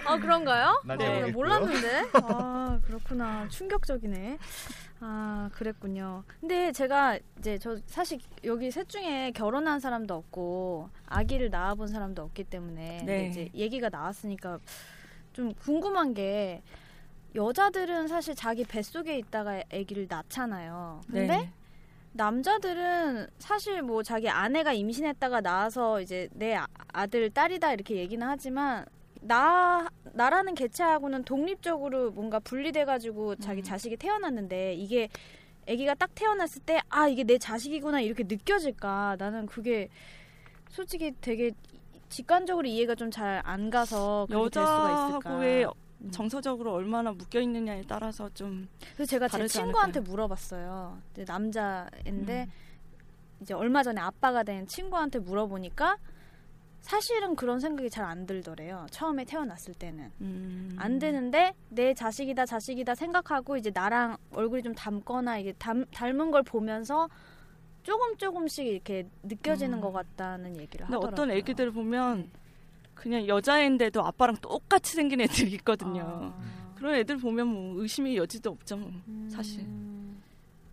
[0.05, 0.81] 아 그런가요?
[0.83, 1.31] 난 어, 나 모르겠고요.
[1.31, 2.05] 몰랐는데.
[2.23, 3.47] 아 그렇구나.
[3.47, 4.39] 충격적이네.
[4.99, 6.25] 아 그랬군요.
[6.41, 12.43] 근데 제가 이제 저 사실 여기 셋 중에 결혼한 사람도 없고 아기를 낳아본 사람도 없기
[12.43, 13.27] 때문에 네.
[13.27, 14.59] 이제 얘기가 나왔으니까
[15.37, 16.63] 좀 궁금한 게
[17.35, 21.01] 여자들은 사실 자기 뱃속에 있다가 아기를 낳잖아요.
[21.05, 21.51] 근데 네.
[22.13, 28.83] 남자들은 사실 뭐 자기 아내가 임신했다가 낳아서 이제 내 아- 아들 딸이다 이렇게 얘기는 하지만
[29.21, 33.63] 나 나라는 개체하고는 독립적으로 뭔가 분리돼 가지고 자기 음.
[33.63, 35.07] 자식이 태어났는데 이게
[35.69, 39.89] 아기가 딱 태어났을 때 아 이게 내 자식이구나 이렇게 느껴질까 나는 그게
[40.69, 41.51] 솔직히 되게
[42.09, 45.65] 직관적으로 이해가 좀 잘 안 가서 여자하고의
[46.01, 46.11] 음.
[46.11, 50.11] 정서적으로 얼마나 묶여 있느냐에 따라서 좀 그래서 제가 제 친구한테 않을까요?
[50.11, 50.97] 물어봤어요.
[51.25, 52.51] 남자인데 음.
[53.41, 55.97] 이제 얼마 전에 아빠가 된 친구한테 물어보니까
[56.81, 58.85] 사실은 그런 생각이 잘 안 들더래요.
[58.91, 60.75] 처음에 태어났을 때는 음.
[60.77, 66.43] 안 되는데 내 자식이다 자식이다 생각하고 이제 나랑 얼굴이 좀 닮거나 이게 닮, 닮은 걸
[66.43, 67.09] 보면서
[67.87, 69.81] 조금 조금씩 이렇게 느껴지는 음.
[69.81, 71.07] 것 같다는 얘기를 하더라고요.
[71.09, 72.29] 어떤 애기들을 보면
[72.93, 76.33] 그냥 여자애인데도 아빠랑 똑같이 생긴 애들이 있거든요.
[76.35, 76.73] 아.
[76.75, 78.75] 그런 애들 보면 뭐 의심의 여지도 없죠.
[78.75, 78.91] 뭐.
[79.07, 79.29] 음.
[79.31, 79.65] 사실.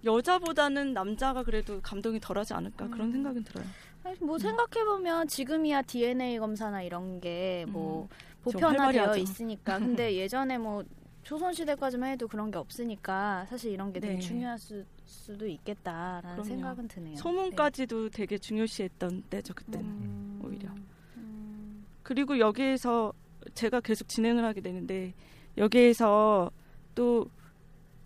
[0.05, 3.12] 여자보다는 남자가 그래도 감동이 덜하지 않을까 그런 음.
[3.12, 3.64] 생각은 들어요.
[4.03, 8.09] 아니, 뭐 생각해 보면 지금이야 DNA 검사나 이런 게뭐 음.
[8.42, 9.16] 좀 보편화되어.
[9.18, 9.79] 있으니까.
[9.79, 10.83] 근데 예전에 뭐
[11.22, 14.18] 조선 시대까지만 해도 그런 게 없으니까 사실 이런 게 되게 네.
[14.18, 16.44] 중요할 수, 수도 있겠다라는 그럼요.
[16.44, 17.16] 생각은 드네요.
[17.16, 19.64] 소문까지도 되게 중요시했던 때죠 네.
[19.64, 19.87] 그때는.
[19.87, 20.42] 음.
[20.44, 20.68] 오히려.
[21.16, 21.85] 음.
[22.03, 23.12] 그리고 여기에서
[23.55, 25.14] 제가 계속 진행을 하게 되는데
[25.57, 26.50] 여기에서
[26.94, 27.29] 또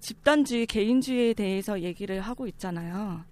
[0.00, 3.24] 집단주의, 개인주의에 대해서 얘기를 하고 있잖아요.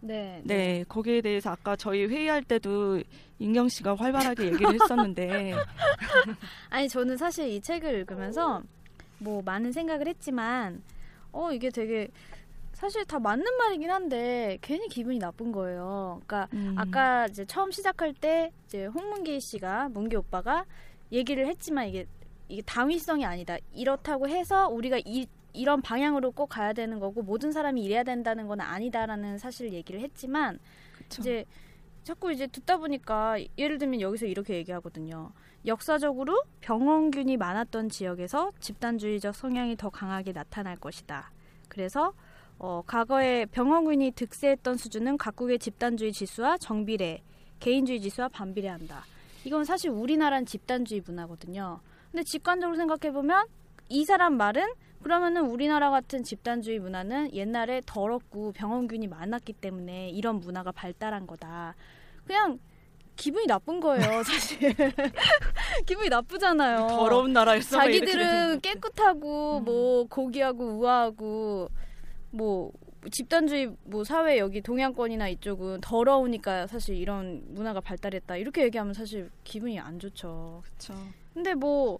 [0.00, 0.40] 네.
[0.44, 3.02] 네, 거기에 대해서 아까 저희 회의할 때도
[3.38, 5.54] 인경 씨가 활발하게 얘기를 했었는데
[6.70, 8.62] 아니 저는 사실 이 책을 읽으면서
[9.18, 10.82] 뭐 많은 생각을 했지만
[11.32, 12.08] 어 이게 되게
[12.78, 16.22] 사실 다 맞는 말이긴 한데 괜히 기분이 나쁜 거예요.
[16.24, 20.64] 그러니까 음, 아까 이제 처음 시작할 때 이제 홍문기 씨가 문기 오빠가
[21.10, 22.06] 얘기를 했지만 이게
[22.46, 23.56] 이게 당위성이 아니다.
[23.72, 28.60] 이렇다고 해서 우리가 이 이런 방향으로 꼭 가야 되는 거고 모든 사람이 이래야 된다는 건
[28.60, 30.60] 아니다라는 사실 얘기를 했지만
[30.98, 31.20] 그쵸.
[31.20, 31.44] 이제
[32.04, 35.32] 자꾸 이제 듣다 보니까 예를 들면 여기서 이렇게 얘기하거든요.
[35.66, 41.32] 역사적으로 병원균이 많았던 지역에서 집단주의적 성향이 더 강하게 나타날 것이다.
[41.68, 42.12] 그래서
[42.58, 47.22] 어, 과거에 병원균이 득세했던 수준은 각국의 집단주의 지수와 정비례,
[47.60, 49.04] 개인주의 지수와 반비례한다.
[49.44, 51.80] 이건 사실 우리나라는 집단주의 문화거든요.
[52.10, 53.46] 근데 직관적으로 생각해 보면
[53.88, 54.66] 이 사람 말은
[55.02, 61.76] 그러면은 우리나라 같은 집단주의 문화는 옛날에 더럽고 병원균이 많았기 때문에 이런 문화가 발달한 거다.
[62.26, 62.58] 그냥
[63.14, 64.58] 기분이 나쁜 거예요, 사실.
[65.86, 66.88] 기분이 나쁘잖아요.
[66.88, 69.64] 더러운 나라에서 자기들은 깨끗하고 음.
[69.64, 71.68] 뭐 고귀하고 우아하고
[72.30, 72.72] 뭐
[73.10, 79.78] 집단주의 뭐 사회 여기 동양권이나 이쪽은 더러우니까 사실 이런 문화가 발달했다 이렇게 얘기하면 사실 기분이
[79.78, 80.62] 안 좋죠.
[80.64, 80.94] 그쵸.
[81.32, 81.98] 근데 뭐,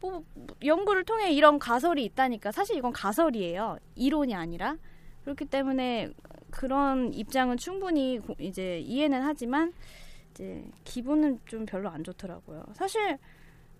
[0.00, 0.24] 뭐
[0.64, 3.78] 연구를 통해 이런 가설이 있다니까 사실 이건 가설이에요.
[3.96, 4.76] 이론이 아니라
[5.24, 6.08] 그렇기 때문에
[6.50, 9.72] 그런 입장은 충분히 고- 이제 이해는 하지만
[10.32, 12.64] 이제 기분은 좀 별로 안 좋더라고요.
[12.72, 13.18] 사실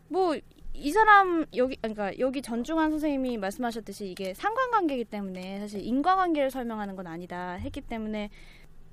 [0.09, 0.37] 뭐
[0.81, 7.07] 이 사람 여기 그러니까 여기 전중환 선생님이 말씀하셨듯이 이게 상관관계이기 때문에 사실 인과관계를 설명하는 건
[7.07, 8.31] 아니다 했기 때문에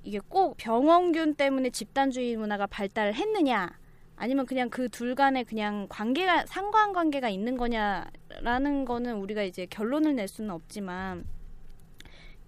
[0.02, 3.78] 이게 꼭 병원균 때문에 집단주의 문화가 발달했느냐
[4.16, 10.28] 아니면 그냥 그 둘 간에 그냥 관계가 상관관계가 있는 거냐라는 거는 우리가 이제 결론을 낼
[10.28, 11.24] 수는 없지만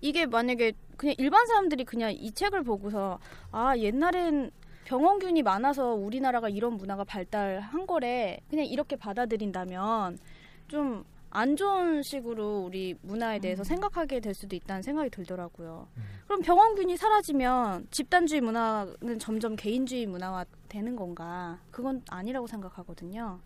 [0.02, 3.18] 이게 만약에 그냥 일반 사람들이 그냥 이 책을 보고서
[3.52, 4.50] 아 옛날엔
[4.90, 10.18] 병원균이 많아서 우리나라가 이런 문화가 발달한 거래 그냥 이렇게 받아들인다면
[10.68, 13.64] 좀 안 좋은 식으로 우리 문화에 대해서 음.
[13.64, 15.86] 생각하게 될 수도 있다는 생각이 들더라고요.
[15.96, 16.02] 음.
[16.26, 21.60] 그럼 병원균이 사라지면 집단주의 문화는 점점 개인주의 문화화 되는 건가?
[21.70, 23.38] 그건 아니라고 생각하거든요.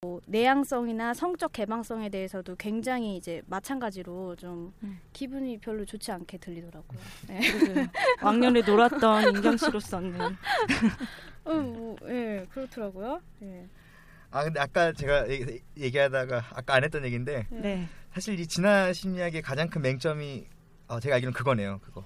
[0.00, 5.00] 뭐 내향성이나 성적 개방성에 대해서도 굉장히 이제 마찬가지로 좀 음.
[5.12, 7.00] 기분이 별로 좋지 않게 들리더라고요.
[7.26, 7.40] 네.
[8.22, 10.20] 왕년에 놀았던 인경 씨로서는
[11.44, 13.20] 어, 뭐, 예, 그렇더라고요.
[13.42, 13.66] 예.
[14.30, 17.88] 아 근데 아까 제가 얘기, 얘기하다가 아까 안 했던 얘기인데 네.
[18.12, 20.46] 사실 이 진화 심리학의 가장 큰 맹점이
[20.86, 21.80] 어, 제가 알기로는 그거네요.
[21.82, 22.04] 그거.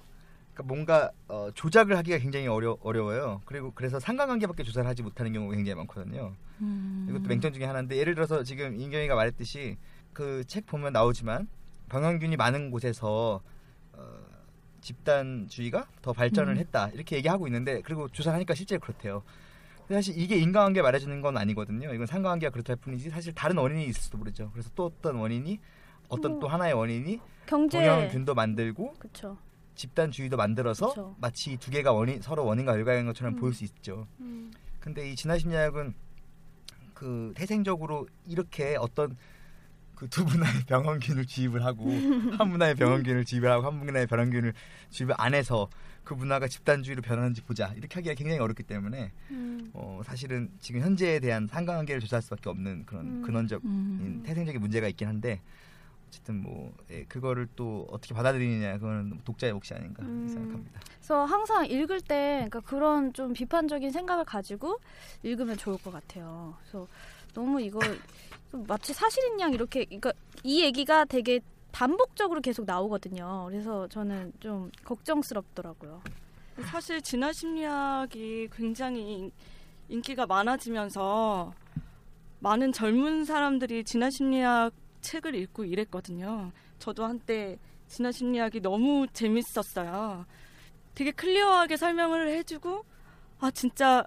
[0.53, 3.41] 그러니까 뭔가 어, 조작을 하기가 굉장히 어려 어려워요.
[3.45, 6.33] 그리고 그래서 상관관계밖에 조사를 하지 못하는 경우가 굉장히 많거든요.
[6.61, 7.07] 음.
[7.09, 9.77] 이것도 맹점 중에 하나인데 예를 들어서 지금 인경이가 말했듯이
[10.13, 11.47] 그 책 보면 나오지만
[11.89, 13.41] 병원균이 많은 곳에서
[13.93, 14.03] 어,
[14.81, 16.57] 집단주의가 더 발전을 음.
[16.57, 19.23] 했다 이렇게 얘기하고 있는데 그리고 조사를 하니까 실제로 그렇대요.
[19.89, 21.93] 사실 이게 인과관계 말해주는 건 아니거든요.
[21.93, 24.49] 이건 상관관계가 그렇다 할 뿐이지 사실 다른 원인이 있을 수도 모르죠.
[24.51, 25.59] 그래서 또 어떤 원인이
[26.09, 29.37] 어떤 뭐, 또 하나의 원인이 경제 동양균도 만들고 그렇죠.
[29.75, 31.15] 집단주의도 만들어서 그쵸.
[31.19, 33.39] 마치 두 개가 원인 서로 원인과 일관인 것처럼 음.
[33.39, 34.07] 보일 수 있죠.
[34.19, 34.51] 음.
[34.79, 35.93] 근데 이 진화 심리학은
[36.93, 39.15] 그 태생적으로 이렇게 어떤
[39.95, 41.89] 그두 분야의 병원균을 주입을 하고
[42.37, 44.53] 한 분야의 병원균을 주입을 하고 한 분야의 병원균을
[44.89, 45.69] 주입을 안 해서
[46.03, 49.71] 그 문화가 집단주의로 변하는지 보자 이렇게 하기가 굉장히 어렵기 때문에 음.
[49.73, 53.21] 어, 사실은 지금 현재에 대한 상관관계를 조사할 수밖에 없는 그런 음.
[53.21, 54.23] 근원적 음.
[54.25, 55.41] 태생적인 문제가 있긴 한데
[56.13, 60.27] 어쨌든 뭐 예, 그거를 또 어떻게 받아들이느냐 그거는 독자의 몫이 아닌가 음.
[60.27, 60.79] 생각합니다.
[60.97, 64.77] 그래서 항상 읽을 때 그러니까 그런 좀 비판적인 생각을 가지고
[65.23, 66.55] 읽으면 좋을 것 같아요.
[66.61, 66.87] 그래서
[67.33, 67.79] 너무 이거
[68.51, 71.39] 마치 사실인 양 이렇게 그러니까 이 얘기가 되게
[71.71, 73.47] 반복적으로 계속 나오거든요.
[73.49, 75.99] 그래서 저는 좀 걱정스럽더라고요.
[76.65, 79.31] 사실 진화 심리학이 굉장히 인-
[79.89, 81.51] 인기가 많아지면서
[82.39, 84.71] 많은 젊은 사람들이 진화 심리학
[85.03, 86.51] 책을 읽고 이랬거든요.
[86.79, 90.25] 저도 한때 진화 심리학이 너무 재밌었어요.
[90.95, 92.83] 되게 클리어하게 설명을 해주고
[93.39, 94.03] 아 진짜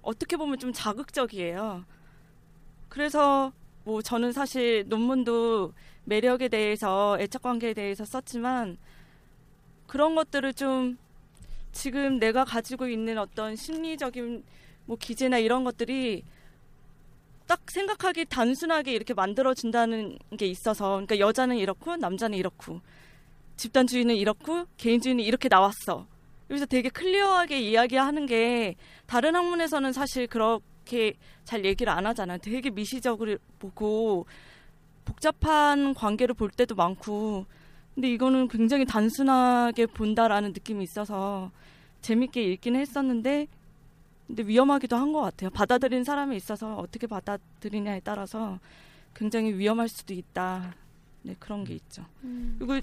[0.00, 1.84] 어떻게 보면 좀 자극적이에요.
[2.88, 3.52] 그래서
[3.84, 5.74] 뭐 저는 사실 논문도
[6.04, 8.78] 매력에 대해서 애착 관계에 대해서 썼지만
[9.86, 10.96] 그런 것들을 좀
[11.72, 14.44] 지금 내가 가지고 있는 어떤 심리적인
[14.86, 16.22] 뭐 기제나 이런 것들이
[17.46, 22.80] 딱 생각하기 단순하게 이렇게 만들어준다는 게 있어서 그러니까 여자는 이렇고 남자는 이렇고
[23.56, 26.06] 집단주의는 이렇고 개인주의는 이렇게 나왔어.
[26.50, 28.76] 여기서 되게 클리어하게 이야기하는 게
[29.06, 32.38] 다른 학문에서는 사실 그렇게 잘 얘기를 안 하잖아요.
[32.38, 34.26] 되게 미시적으로 보고
[35.04, 37.46] 복잡한 관계를 볼 때도 많고
[37.94, 41.50] 근데 이거는 굉장히 단순하게 본다라는 느낌이 있어서
[42.00, 43.46] 재밌게 읽기는 했었는데
[44.26, 45.50] 근데 위험하기도 한 것 같아요.
[45.50, 48.58] 받아들인 사람에 있어서 어떻게 받아들이냐에 따라서
[49.14, 50.74] 굉장히 위험할 수도 있다.
[51.22, 52.04] 네 그런 게 있죠.
[52.24, 52.56] 음.
[52.58, 52.80] 그리고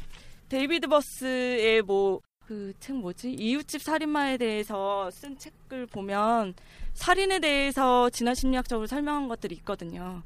[0.50, 6.54] 데이비드 버스의 뭐 그 책 뭐지 이웃집 살인마에 대해서 쓴 책을 보면
[6.94, 10.22] 살인에 대해서 진화 심리학적으로 설명한 것들이 있거든요.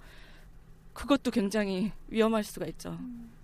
[0.93, 2.97] 그것도 굉장히 위험할 수가 있죠.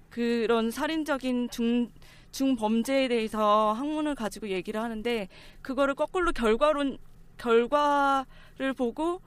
[0.09, 1.89] 그런 살인적인 중
[2.31, 5.27] 중범죄에 대해서 학문을 가지고 얘기를 하는데
[5.61, 6.97] 그거를 거꾸로 결과론
[7.41, 9.21] 결과를 보고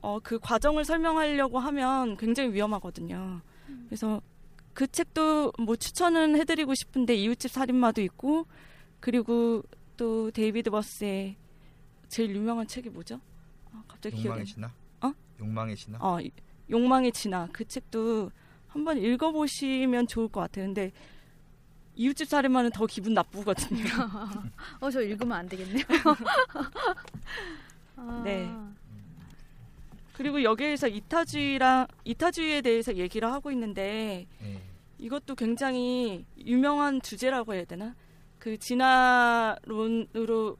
[0.00, 3.40] 어, 그 과정을 설명하려고 하면 굉장히 위험하거든요.
[3.86, 4.20] 그래서
[4.74, 8.46] 그 책도 뭐 추천은 해드리고 싶은데 이웃집 살인마도 있고
[9.00, 9.62] 그리고
[9.96, 11.36] 또 데이비드 버스의
[12.08, 13.20] 제일 유명한 책이 뭐죠?
[13.72, 14.70] 아, 갑자기 기억이 욕망의 안 신화?
[15.02, 15.12] 어?
[15.38, 15.98] 욕망의 신화?
[16.00, 16.30] 어, 이-
[16.70, 18.30] 욕망의 진화 그 책도
[18.68, 20.64] 한번 읽어보시면 좋을 것 같아요.
[20.66, 20.90] 근데
[22.02, 23.84] 이웃집 살인마는 더 기분 나쁘거든요.
[24.80, 25.84] 어, 저 읽으면 안 되겠네요.
[27.96, 28.52] 아, 네.
[30.12, 34.60] 그리고 여기에서 이타주의랑 이타주의에 대해서 얘기를 하고 있는데 예.
[34.98, 37.94] 이것도 굉장히 유명한 주제라고 해야 되나?
[38.40, 40.56] 그 진화론으로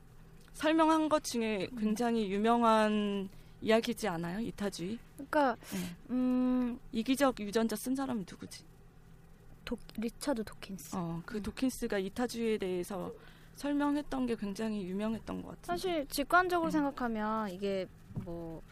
[0.55, 3.29] 설명한 것 중에 굉장히 유명한
[3.61, 4.39] 이야기지 않아요?
[4.39, 4.97] 이타주의?
[5.15, 5.79] 그러니까 네.
[6.11, 8.63] 음, 이기적 유전자 쓴 사람은 누구지?
[9.73, 10.97] 도, 리처드 도킨스.
[10.97, 13.13] 어, 그 도킨스가 이타주의에 대해서
[13.57, 15.63] 설명했던 게 굉장히 유명했던 것 같아요.
[15.63, 16.71] 사실 직관적으로 음.
[16.71, 17.87] 생각하면 이게
[18.25, 18.63] 뭐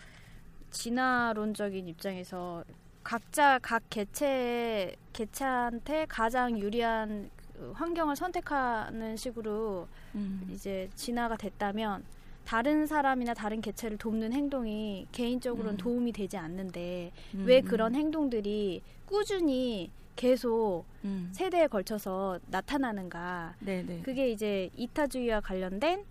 [0.70, 2.64] 진화론적인 입장에서
[3.02, 12.04] 각자 각 개체 개체한테 가장 유리한 그 환경을 선택하는 식으로 음, 이제 진화가 됐다면
[12.44, 15.76] 다른 사람이나 다른 개체를 돕는 행동이 개인적으로는 음.
[15.76, 24.02] 도움이 되지 않는데 음, 왜 음, 그런 행동들이 꾸준히 계속 음, 세대에 걸쳐서 나타나는가 네네,
[24.02, 26.04] 그게 이제 이타주의와 관련된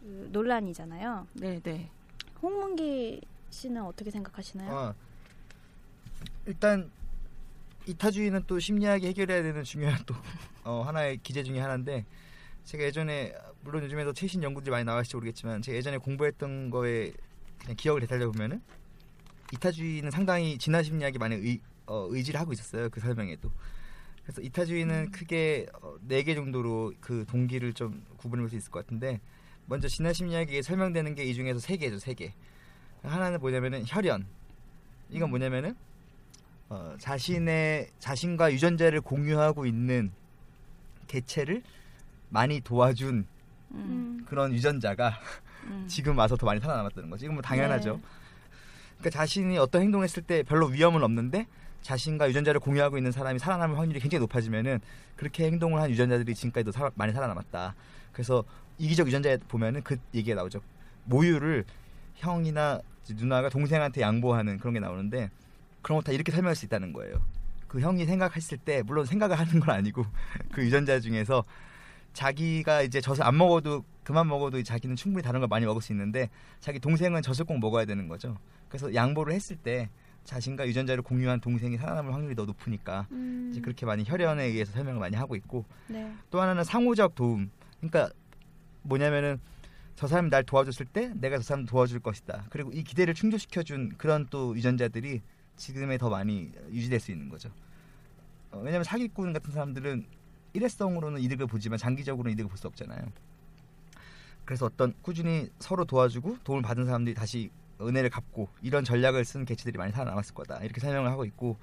[0.00, 1.28] 그 논란이잖아요.
[1.34, 1.88] 네네.
[2.42, 3.20] 홍문기
[3.50, 4.76] 씨는 어떻게 생각하시나요?
[4.76, 4.94] 아,
[6.44, 6.90] 일단
[7.86, 10.14] 이타주의는 또 심리학이 해결해야 되는 중요한 또
[10.64, 12.04] 어, 하나의 기제 중에 하나인데
[12.64, 17.12] 제가 예전에 물론 요즘에도 최신 연구들이 많이 나왔을지 모르겠지만 제가 예전에 공부했던 거에
[17.60, 18.60] 그냥 기억을 되살려 보면은
[19.52, 23.50] 이타주의는 상당히 진화 심리학이 많이 의, 어, 의지를 하고 있었어요 그 설명에도
[24.22, 29.20] 그래서 이타주의는 크게 어, 네개 정도로 그 동기를 좀 구분해 볼 수 있을 것 같은데
[29.66, 32.32] 먼저 진화 심리학에 설명되는 게 이 중에서 세 개죠 세 개.
[33.02, 34.26] 하나는 뭐냐면은 혈연.
[35.10, 35.74] 이건 뭐냐면은
[36.68, 40.12] 어, 자신의 자신과 유전자를 공유하고 있는
[41.08, 41.62] 개체를
[42.28, 43.26] 많이 도와준
[43.72, 45.18] 음, 그런 유전자가
[45.64, 45.84] 음.
[45.88, 47.24] 지금 와서 더 많이 살아남았다는 거지.
[47.24, 47.96] 이건 뭐 당연하죠.
[47.96, 48.02] 네.
[48.98, 51.46] 그러니까 자신이 어떤 행동을 했을 때 별로 위험은 없는데
[51.82, 54.80] 자신과 유전자를 공유하고 있는 사람이 살아남을 확률이 굉장히 높아지면은
[55.16, 57.74] 그렇게 행동을 한 유전자들이 지금까지도 살- 많이 살아남았다.
[58.12, 58.44] 그래서
[58.78, 60.60] 이기적 유전자에 보면은 그 얘기가 나오죠.
[61.04, 61.64] 모유를
[62.14, 65.30] 형이나 누나가 동생한테 양보하는 그런 게 나오는데
[65.82, 67.20] 그런 거 다 이렇게 설명할 수 있다는 거예요.
[67.66, 70.04] 그 형이 생각했을 때 물론 생각을 하는 건 아니고
[70.52, 71.42] 그 유전자 중에서
[72.12, 76.28] 자기가 이제 젖을 안 먹어도 그만 먹어도 자기는 충분히 다른 걸 많이 먹을 수 있는데
[76.60, 78.36] 자기 동생은 젖을 꼭 먹어야 되는 거죠.
[78.68, 79.88] 그래서 양보를 했을 때
[80.24, 85.00] 자신과 유전자를 공유한 동생이 살아남을 확률이 더 높으니까 음, 이제 그렇게 많이 혈연에 의해서 설명을
[85.00, 86.12] 많이 하고 있고 네.
[86.30, 87.50] 또 하나는 상호적 도움.
[87.78, 88.10] 그러니까
[88.82, 89.40] 뭐냐면은
[89.96, 92.46] 저 사람이 날 도와줬을 때 내가 저 사람 도와줄 것이다.
[92.50, 95.20] 그리고 이 기대를 충족시켜준 그런 또 유전자들이
[95.56, 97.50] 지금에 더 많이 유지될 수 있는 거죠.
[98.50, 100.06] 어, 왜냐하면 사기꾼 같은 사람들은
[100.54, 103.00] 일회성으로는 이득을 보지만 장기적으로는 이득을 볼 수 없잖아요.
[104.44, 107.50] 그래서 어떤 꾸준히 서로 도와주고 도움을 받은 사람들이 다시
[107.86, 110.58] 은혜를 갚고 이런 전략을 쓴 개체들이 많이 살아남았을 거다.
[110.62, 111.56] 이렇게 설명을 하고 있고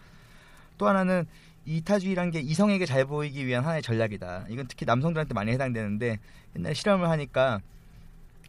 [0.77, 1.25] 또 하나는
[1.65, 4.45] 이타주의란 게 이성에게 잘 보이기 위한 하나의 전략이다.
[4.49, 6.19] 이건 특히 남성들한테 많이 해당되는데
[6.55, 7.61] 옛날에 실험을 하니까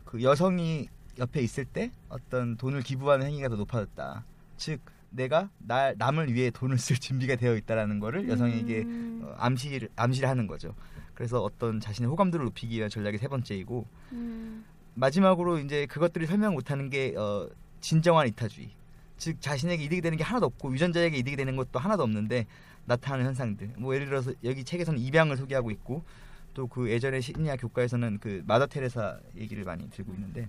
[0.04, 4.24] 그 여성이 옆에 있을 때 어떤 돈을 기부하는 행위가 더 높아졌다.
[4.56, 9.22] 즉 내가 나 남을 위해 돈을 쓸 준비가 되어 있다라는 거를 여성에게 음.
[9.24, 10.74] 어, 암시를 암시를 하는 거죠.
[11.14, 14.64] 그래서 어떤 자신의 호감도를 높이기 위한 전략이 세 번째이고 음.
[15.00, 17.48] 마지막으로 이제 그것들이 설명 못하는 게 어,
[17.80, 18.68] 진정한 이타주의.
[19.16, 22.46] 즉 자신에게 이득이 되는 게 하나도 없고 유전자에게 이득이 되는 것도 하나도 없는데
[22.84, 23.72] 나타나는 현상들.
[23.78, 26.04] 뭐 예를 들어서 여기 책에서는 입양을 소개하고 있고
[26.52, 30.48] 또 그 예전에 심리학 교과에서는 그 마더 테레사 얘기를 많이 들고 있는데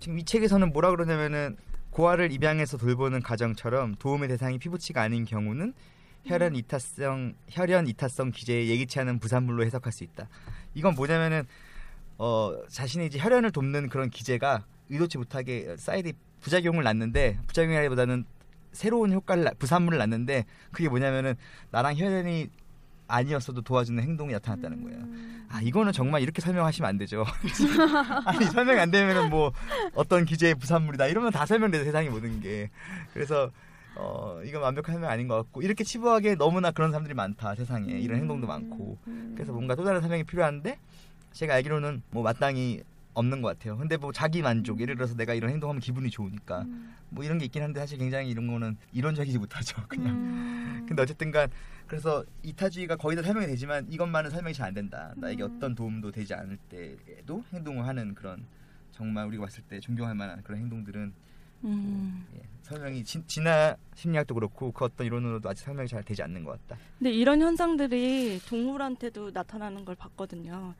[0.00, 1.56] 지금 이 책에서는 뭐라 그러냐면은
[1.90, 5.74] 고아를 입양해서 돌보는 가정처럼 도움의 대상이 피붙이가 아닌 경우는
[6.24, 10.26] 혈연 이타성 혈연 이타성 기제의 예기치 않은 부산물로 해석할 수 있다.
[10.74, 11.44] 이건 뭐냐면은
[12.24, 18.24] 어 자신이 이제 혈연을 돕는 그런 기제가 의도치 못하게 사이드 부작용을 낳는데 부작용이라기보다는
[18.70, 21.34] 새로운 효과를 낳- 부산물을 낳는데 그게 뭐냐면은
[21.72, 22.48] 나랑 혈연이
[23.08, 25.00] 아니었어도 도와주는 행동이 나타났다는 거예요.
[25.48, 27.24] 아 이거는 정말 이렇게 설명하시면 안 되죠.
[28.24, 29.50] 아니 설명이 안 되면은 뭐
[29.96, 32.70] 어떤 기제의 부산물이다 이러면 다 설명돼서 세상의 모든 게
[33.12, 33.50] 그래서
[33.96, 38.20] 어 이건 완벽한 설명 아닌 것 같고 이렇게 치부하게 너무나 그런 사람들이 많다 세상에 이런
[38.20, 38.96] 행동도 많고
[39.34, 40.78] 그래서 뭔가 또 다른 설명이 필요한데
[41.32, 42.82] 제가 알기로는 뭐 마땅히
[43.14, 43.76] 없는 것 같아요.
[43.76, 46.64] 근데 뭐 자기 만족 예를 들어서 내가 이런 행동하면 기분이 좋으니까
[47.10, 49.82] 뭐 이런 게 있긴 한데 사실 굉장히 이런 거는 이론적이지 못하죠.
[49.88, 50.86] 그냥 음.
[50.88, 51.50] 근데 어쨌든간
[51.86, 55.12] 그래서 이타주의가 거의 다 설명이 되지만 이것만은 설명이 잘 안 된다.
[55.16, 55.56] 나에게 음.
[55.56, 58.44] 어떤 도움도 되지 않을 때에도 행동을 하는 그런
[58.92, 61.12] 정말 우리가 봤을 때 존경할 만한 그런 행동들은
[61.64, 62.26] 음.
[62.34, 66.52] 예, 설명이 진, 진화 심리학도 그렇고 그 어떤 이론으로도 아직 설명이 잘 되지 않는 것
[66.66, 66.80] 같다.
[66.98, 70.74] 근데 이런 현상들이 동물한테도 나타나는 걸 봤거든요.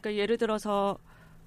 [0.00, 0.98] 그러니까 예를 들어서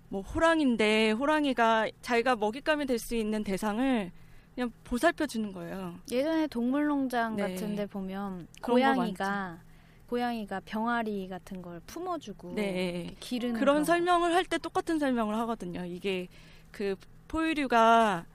[0.10, 4.12] 뭐 호랑인데 호랑이가 자기가 먹잇감이 될 수 있는 대상을
[4.54, 5.96] 그냥 보살펴 주는 거예요.
[6.12, 7.44] 예전에 동물농장 네.
[7.54, 9.60] 같은데 보면 고양이가
[10.08, 13.16] 고양이가 병아리 같은 걸 품어주고 네.
[13.22, 13.84] 기르는 그런 거.
[13.86, 15.86] 설명을 할 때 똑같은 설명을 하거든요.
[15.86, 16.28] 이게
[16.72, 16.96] 그
[17.30, 18.26] 포유류가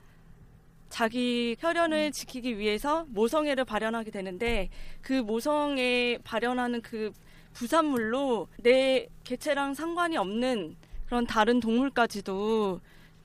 [0.88, 4.70] 자기 혈연을 지키기 위해서 모성애를 발현하게 되는데
[5.02, 7.12] 그 모성애 발현하는 그
[7.56, 10.76] 부산물로 내 개체랑 상관이 없는
[11.06, 12.80] 그런 다른 동물까지도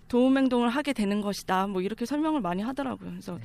[0.07, 1.67] 도움 행동을 하게 되는 것이다.
[1.67, 3.09] 뭐 이렇게 설명을 많이 하더라고요.
[3.09, 3.43] 그래서 네.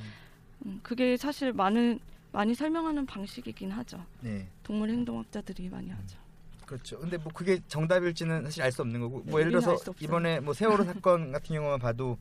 [0.65, 1.99] 음, 그게 사실 많은
[2.31, 4.03] 많이 설명하는 방식이긴 하죠.
[4.21, 6.17] 네, 동물 행동학자들이 많이 하죠.
[6.65, 6.99] 그렇죠.
[6.99, 9.93] 근데 뭐 그게 정답일지는 사실 알 수 없는 거고 뭐 네, 예를 우리는 들어서.
[9.99, 12.17] 이번에 뭐 세월호 사건 같은 경우만 봐도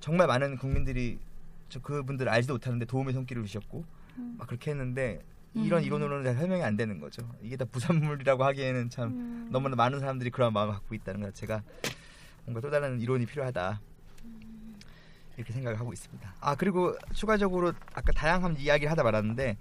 [0.00, 1.18] 정말 많은 국민들이
[1.68, 3.84] 저 그분들 알지도 못하는데 도움의 손길을 주셨고
[4.38, 5.22] 막 그렇게 했는데
[5.54, 5.84] 이런 음.
[5.84, 7.28] 이론으로는 잘 설명이 안 되는 거죠.
[7.42, 9.48] 이게 다 부산물이라고 하기에는 참 음.
[9.50, 11.62] 너무나 많은 사람들이 그런 마음을 갖고 있다는 것 자체가
[12.44, 13.80] 뭔가 또 다른 이론이 필요하다.
[15.36, 16.34] 이렇게 생각을 하고 있습니다.
[16.40, 19.56] 아 그리고 추가적으로 아까 다양한 이야기를 하다 말았는데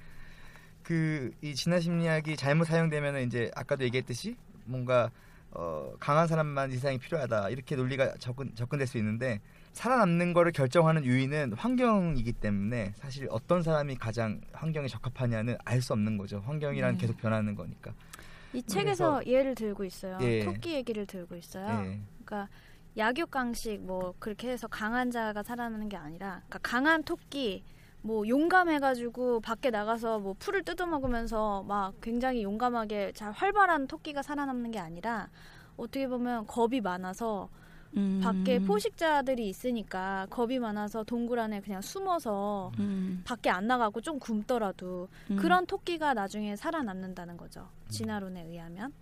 [0.83, 4.35] 그 이 진화 심리학이 잘못 사용되면 이제 아까도 얘기했듯이
[4.65, 5.09] 뭔가
[5.51, 9.39] 어, 강한 사람만 이 세상이 필요하다 이렇게 논리가 접근 접근될 수 있는데
[9.73, 16.17] 살아남는 거를 결정하는 요인은 환경이기 때문에 사실 어떤 사람이 가장 환경에 적합하냐는 알 수 없는
[16.17, 16.41] 거죠.
[16.45, 17.01] 환경이란 네.
[17.01, 17.93] 계속 변하는 거니까.
[18.51, 20.17] 이 책에서 예를 들고 있어요.
[20.21, 20.43] 예.
[20.43, 21.65] 토끼 얘기를 들고 있어요.
[21.85, 22.01] 예.
[22.25, 22.49] 그러니까
[22.97, 27.63] 약육강식 뭐 그렇게 해서 강한 자가 살아나는 게 아니라 그러니까 강한 토끼
[28.01, 34.79] 뭐 용감해가지고 밖에 나가서 뭐 풀을 뜯어먹으면서 막 굉장히 용감하게 잘 활발한 토끼가 살아남는 게
[34.79, 35.29] 아니라
[35.77, 37.49] 어떻게 보면 겁이 많아서
[37.97, 38.21] 음.
[38.23, 43.21] 밖에 포식자들이 있으니까 겁이 많아서 동굴 안에 그냥 숨어서 음.
[43.25, 45.37] 밖에 안 나가고 좀 굶더라도 음.
[45.37, 47.67] 그런 토끼가 나중에 살아남는다는 거죠.
[47.89, 48.93] 진화론에 의하면.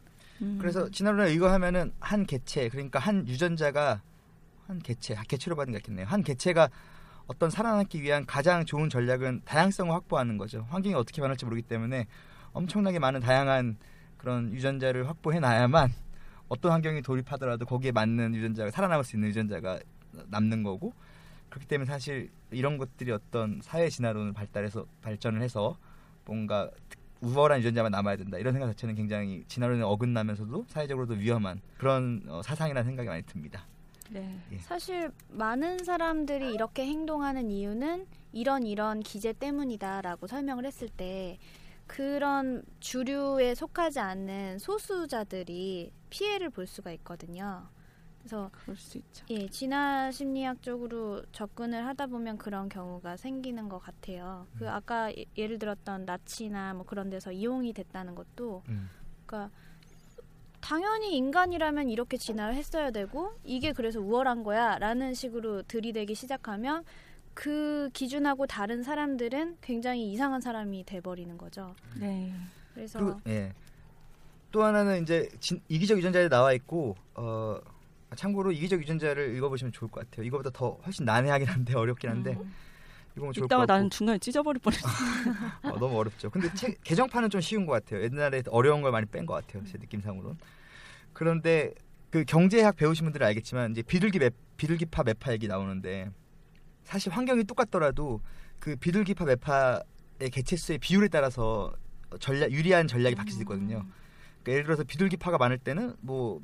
[0.42, 0.58] 음.
[0.60, 4.02] 그래서 진화론에 의거하면은 한 개체 그러니까 한 유전자가
[4.68, 6.06] 한 개체 아, 개체로 받는 게 겠네요.
[6.06, 6.70] 한 개체가
[7.28, 10.66] 어떤 살아남기 위한 가장 좋은 전략은 다양성을 확보하는 거죠.
[10.70, 12.08] 환경이 어떻게 변할지 모르기 때문에
[12.54, 13.78] 엄청나게 많은 다양한
[14.18, 15.92] 그런 유전자를 확보해 놔야만
[16.50, 19.80] 어떤 환경이 돌입하더라도 거기에 맞는 유전자가 살아남을 수 있는 유전자가
[20.28, 20.94] 남는 거고
[21.50, 25.78] 그렇기 때문에 사실 이런 것들이 어떤 사회 진화론을 발달해서 발전을 해서
[26.26, 32.22] 뭔가 특- 우월한 유전자만 남아야 된다 이런 생각 자체는 굉장히 진화론에 어긋나면서도 사회적으로도 위험한 그런
[32.28, 33.66] 어, 사상이라는 생각이 많이 듭니다.
[34.12, 34.40] 네.
[34.52, 34.58] 예.
[34.60, 41.38] 사실 많은 사람들이 이렇게 행동하는 이유는 이런 이런 기제 때문이다라고 설명을 했을 때
[41.88, 47.68] 그런 주류에 속하지 않는 소수자들이 피해를 볼 수가 있거든요.
[48.20, 49.26] 그래서 그럴 수 있죠.
[49.30, 54.48] 예, 진화 심리학적으로 접근을 하다 보면 그런 경우가 생기는 것 같아요.
[54.60, 58.90] 그 아까 예- 예를 들었던 나치나 뭐 그런 데서 이용이 됐다는 것도 음.
[59.26, 59.56] 그러니까
[60.60, 66.84] 당연히 인간이라면 이렇게 진화를 했어야 되고 이게 그래서 우월한 거야라는 식으로 들이대기 시작하면
[67.38, 71.76] 그 기준하고 다른 사람들은 굉장히 이상한 사람이 돼버리는 거죠.
[71.96, 72.34] 네.
[72.74, 73.54] 그래서 그리고 예.
[74.52, 77.60] 또 하나는 이제 진- 이기적 유전자에 나와 있고 어
[78.16, 80.26] 참고로 이기적 유전자를 읽어보시면 좋을 것 같아요.
[80.26, 82.52] 이거보다 더 훨씬 난해하긴 한데 어렵긴 한데 음.
[83.16, 84.88] 읽으면 좋을 같고 나는 중간에 찢어버릴 뻔했어.
[85.62, 86.32] 어, 너무 어렵죠.
[86.32, 88.02] 근데 책, 개정판은 좀 쉬운 것 같아요.
[88.02, 89.64] 옛날에 어려운 걸 많이 뺀 것 같아요.
[89.66, 90.40] 제 느낌상으로는.
[91.14, 91.72] 그런데
[92.10, 96.10] 그 경제학 배우신 분들은 알겠지만 이제 비둘기 맵, 비둘기파 매파 얘기 나오는데
[96.88, 98.22] 사실 환경이 똑같더라도
[98.60, 99.82] 그 비둘기파 매파의
[100.32, 101.74] 개체수의 비율에 따라서
[102.22, 103.86] 전략 유리한 전략이 바뀔 수 있거든요.
[104.42, 106.42] 그러니까 예를 들어서 비둘기파가 많을 때는 뭐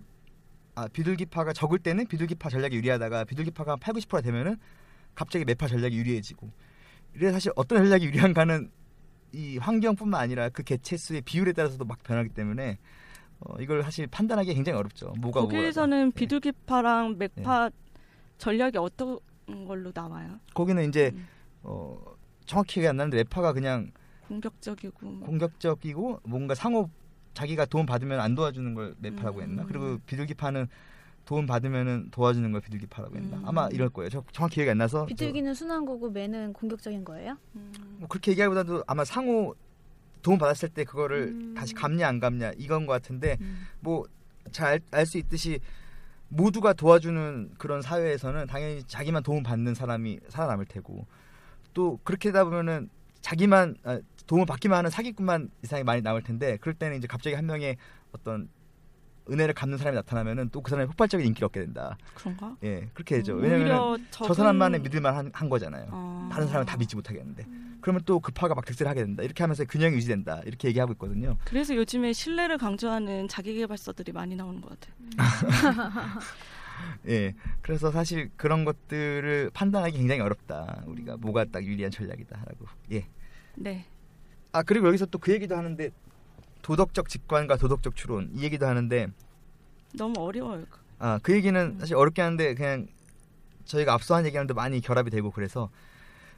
[0.75, 4.57] 아, 비둘기파가 적을 때는 비둘기파 전략이 유리하다가 비둘기파가 8, 90%가 되면은
[5.15, 6.51] 갑자기 매파 전략이 유리해지고
[7.13, 8.69] 이래 사실 어떤 전략이 유리한가는
[9.31, 12.79] 이 환경뿐만 아니라 그 개체수의 비율에 따라서도 막 변하기 때문에
[13.39, 15.13] 어, 이걸 사실 판단하기 굉장히 어렵죠.
[15.19, 16.11] 뭐가 거기에서는 뭐가.
[16.11, 16.19] 네.
[16.19, 17.69] 비둘기파랑 맥파
[18.37, 20.39] 전략이 어떤 걸로 나와요?
[20.53, 21.27] 거기는 이제 음,
[21.63, 21.97] 어,
[22.45, 23.91] 정확히 기억이 안 나는데 매파가 그냥
[24.27, 25.27] 공격적이고 뭐.
[25.27, 26.89] 공격적이고 뭔가 상호
[27.33, 29.63] 자기가 도움 받으면 안 도와주는 걸 매파라고 했나?
[29.63, 29.67] 음.
[29.67, 30.67] 그리고 비둘기파는
[31.25, 33.37] 도움 받으면은 도와주는 걸 비둘기파라고 했나?
[33.37, 33.47] 음.
[33.47, 34.09] 아마 이럴 거예요.
[34.09, 37.37] 저 정확히 기억이 안 나서 비둘기는 순한 거고 매는 공격적인 거예요?
[37.55, 37.71] 음.
[37.99, 39.55] 뭐 그렇게 얘기하기보다도 아마 상호
[40.21, 41.53] 도움 받았을 때 그거를 음.
[41.55, 43.67] 다시 갚냐 안 갚냐 이건 것 같은데 음.
[43.81, 45.59] 뭐잘 알 수 있듯이
[46.35, 51.05] 모두가 도와주는 그런 사회에서는 당연히 자기만 도움 받는 사람이 살아남을 테고
[51.73, 52.89] 또 그렇게 되다 보면은
[53.21, 57.45] 자기만 아, 도움을 받기만 하는 사기꾼만 이상이 많이 남을 텐데 그럴 때는 이제 갑자기 한
[57.45, 57.77] 명의
[58.11, 58.49] 어떤
[59.29, 61.97] 은혜를 갚는 사람이 나타나면은 또 그 사람이 폭발적인 인기를 얻게 된다.
[62.13, 62.55] 그런가?
[62.63, 63.33] 예, 그렇게 되죠.
[63.35, 65.87] 음, 왜냐면은 오히려 저 적은- 사람만의 믿을만 한, 한 거잖아요.
[65.91, 66.29] 어.
[66.31, 67.45] 다른 사람은 다 믿지 못하겠는데.
[67.81, 69.23] 그러면 또 급파가 막 득세를 하게 된다.
[69.23, 70.41] 이렇게 하면서 균형이 유지된다.
[70.45, 71.37] 이렇게 얘기하고 있거든요.
[71.45, 74.95] 그래서 요즘에 신뢰를 강조하는 자기개발서들이 많이 나오는 것 같아요.
[77.07, 77.33] 예.
[77.61, 80.83] 그래서 사실 그런 것들을 판단하기 굉장히 어렵다.
[80.85, 82.65] 우리가 뭐가 딱 유리한 전략이다라고.
[82.93, 83.05] 예.
[83.55, 83.85] 네.
[84.51, 85.89] 아 그리고 여기서 또 그 얘기도 하는데
[86.63, 89.07] 도덕적 직관과 도덕적 추론 이 얘기도 하는데
[89.95, 90.65] 너무 어려워요.
[90.97, 92.87] 아 그 얘기는 사실 어렵게 하는데 그냥
[93.65, 95.69] 저희가 앞서 한 얘기하는데 많이 결합이 되고 그래서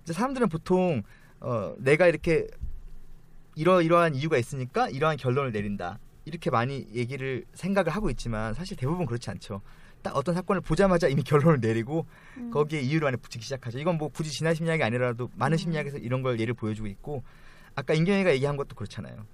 [0.04, 1.04] 이제 사람들은 보통
[1.40, 2.48] 어 내가 이렇게
[3.56, 9.06] 이러 이러한 이유가 있으니까 이러한 결론을 내린다 이렇게 많이 얘기를 생각을 하고 있지만 사실 대부분
[9.06, 9.62] 그렇지 않죠.
[10.02, 12.06] 딱 어떤 사건을 보자마자 이미 결론을 내리고
[12.38, 12.50] 음.
[12.52, 13.80] 거기에 이유를 안에 붙이기 시작하죠.
[13.80, 17.24] 이건 뭐 굳이 진화 심리학이 아니라도 많은 심리학에서 이런 걸 예를 보여주고 있고
[17.76, 19.26] 아까 임경희가 얘기한 것도 그렇잖아요.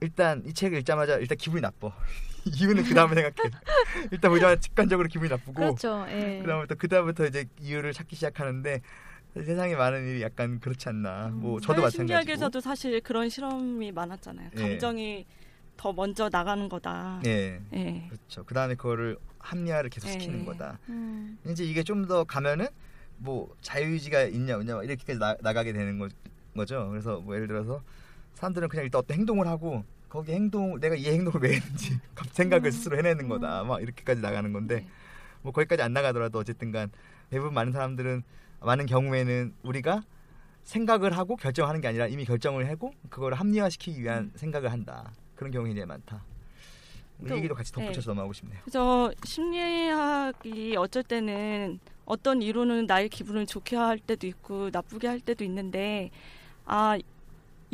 [0.00, 1.90] 일단 이 책을 읽자마자 일단 기분이 나빠.
[2.46, 3.50] 이유는 그 다음에 생각해.
[4.12, 6.06] 일단 보자마자 직관적으로 기분이 나쁘고 그렇죠.
[6.08, 6.38] 예.
[6.42, 8.80] 그다음부터 그다음부터 이제 이유를 찾기 시작하는데
[9.34, 11.28] 세상에 많은 일이 약간 그렇지 않나.
[11.32, 12.02] 뭐 저도 마찬가지고.
[12.06, 14.50] 심리학에서도 사실 그런 실험이 많았잖아요.
[14.56, 14.60] 예.
[14.60, 15.26] 감정이
[15.76, 17.20] 더 먼저 나가는 거다.
[17.26, 17.60] 예.
[17.74, 18.06] 예.
[18.08, 18.44] 그렇죠.
[18.44, 20.44] 그다음에 그거를 합리화를 계속 시키는 예.
[20.44, 20.78] 거다.
[20.88, 21.38] 음.
[21.48, 22.68] 이제 이게 좀 더 가면은
[23.18, 26.08] 뭐 자유의지가 있냐 없냐 이렇게까지 나, 나가게 되는 거,
[26.54, 26.88] 거죠.
[26.90, 27.82] 그래서 뭐 예를 들어서
[28.36, 31.98] 사람들은 그냥 일단 어떤 행동을 하고 거기 행동 내가 이 행동을 왜 했는지
[32.32, 33.64] 생각을 스스로 해내는 거다.
[33.64, 34.86] 막 이렇게까지 나가는 건데 네.
[35.42, 36.90] 뭐 거기까지 안 나가더라도 어쨌든간
[37.30, 38.22] 대부분 많은 사람들은
[38.60, 40.02] 많은 경우에는 우리가
[40.64, 45.12] 생각을 하고 결정하는 게 아니라 이미 결정을 하고 그거를 합리화시키기 위한 생각을 한다.
[45.34, 46.24] 그런 경우가 굉장히 많다.
[47.22, 48.58] 이 또, 얘기도 같이 덧붙여서 넘어가고 싶네요.
[48.64, 55.44] 그래서 심리학이 어쩔 때는 어떤 이론은 나의 기분을 좋게 할 때도 있고 나쁘게 할 때도
[55.44, 56.10] 있는데
[56.64, 56.98] 아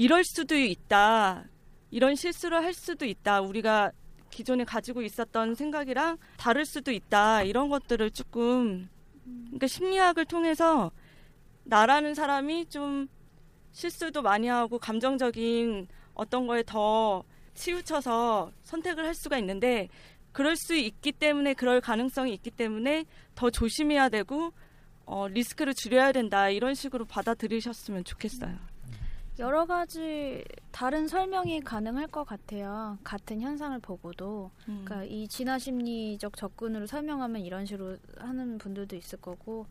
[0.03, 1.45] 이럴 수도 있다.
[1.93, 3.41] 이런 실수를 할 수도 있다.
[3.41, 3.93] 우리가
[4.31, 7.45] 기존에 가지고 있었던 생각이랑 다를 수도 있다.
[7.45, 8.89] 이런 것들을 조금
[9.25, 10.91] 그러니까 심리학을 통해서
[11.63, 13.07] 나라는 사람이 좀
[13.71, 17.23] 실수도 많이 하고 감정적인 어떤 거에 더
[17.55, 19.89] 치우쳐서 선택을 할 수가 있는데
[20.33, 23.05] 그럴 수 있기 때문에 그럴 가능성이 있기 때문에
[23.37, 24.53] 더 조심해야 되고
[25.05, 26.49] 어, 리스크를 줄여야 된다.
[26.49, 28.72] 이런 식으로 받아들이셨으면 좋겠어요.
[29.39, 32.99] 여러 가지 다른 설명이 가능할 것 같아요.
[33.03, 34.51] 같은 현상을 보고도.
[34.69, 34.83] 음.
[34.85, 39.67] 그러니까 이 진화 심리적 접근으로 설명하면 이런 식으로 하는 분들도 있을 거고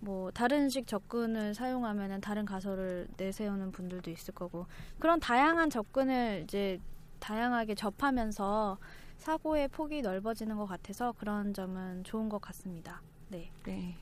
[0.00, 4.66] 뭐 다른 식 접근을 사용하면은 다른 가설을 내세우는 분들도 있을 거고
[4.98, 6.78] 그런 다양한 접근을 이제
[7.20, 8.78] 다양하게 접하면서
[9.16, 13.00] 사고의 폭이 넓어지는 것 같아서 그런 점은 좋은 것 같습니다.
[13.28, 13.50] 네.
[13.64, 13.96] 네.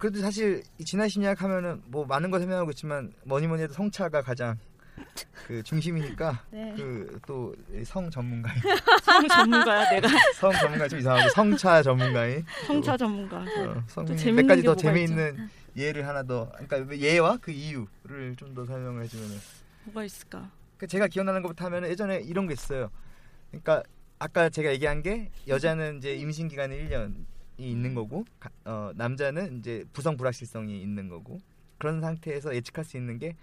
[0.00, 4.22] 그래도 사실 이 진화 심리학 하면은 뭐 많은 걸 설명하고 있지만 뭐니 뭐니 해도 성차가
[4.22, 4.58] 가장
[5.46, 6.74] 그 중심이니까 네.
[6.74, 8.58] 그또 성 전문가인
[9.04, 10.08] 성 전문가야 내가
[10.40, 13.40] 성 전문가 좀 이상하고 성차 전문가인 성차 전문가.
[13.40, 19.04] 어, 몇 가지 게더 재미있는 예를 하나 더 그러니까 예와 그 이유를 좀 더 설명을
[19.04, 19.36] 해주면은
[19.84, 20.50] 뭐가 있을까?
[20.78, 22.90] 그 제가 기억나는 것부터 하면 은 예전에 이런 게 있어요.
[23.50, 23.82] 그러니까
[24.18, 27.29] 아까 제가 얘기한 게 여자는 이제 임신 기간이 1년이
[27.68, 31.38] 있는 거고 가- 어, 남자는 이제 부성 불확실성이 있는 거고
[31.78, 33.36] 그런 상태에서 예측할 수 있는 게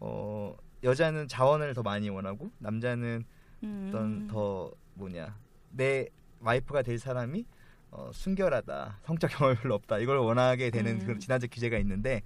[0.00, 0.54] 어,
[0.84, 3.24] 여자는 자원을 더 많이 원하고 남자는
[3.62, 3.86] 음.
[3.88, 5.38] 어떤 더 뭐냐
[5.70, 6.06] 내
[6.40, 7.46] 와이프가 될 사람이
[7.90, 10.98] 어, 순결하다 성적 경험이 별로 없다 이걸 원하게 되는 음.
[10.98, 12.22] 그런 진화적 규제가 있는데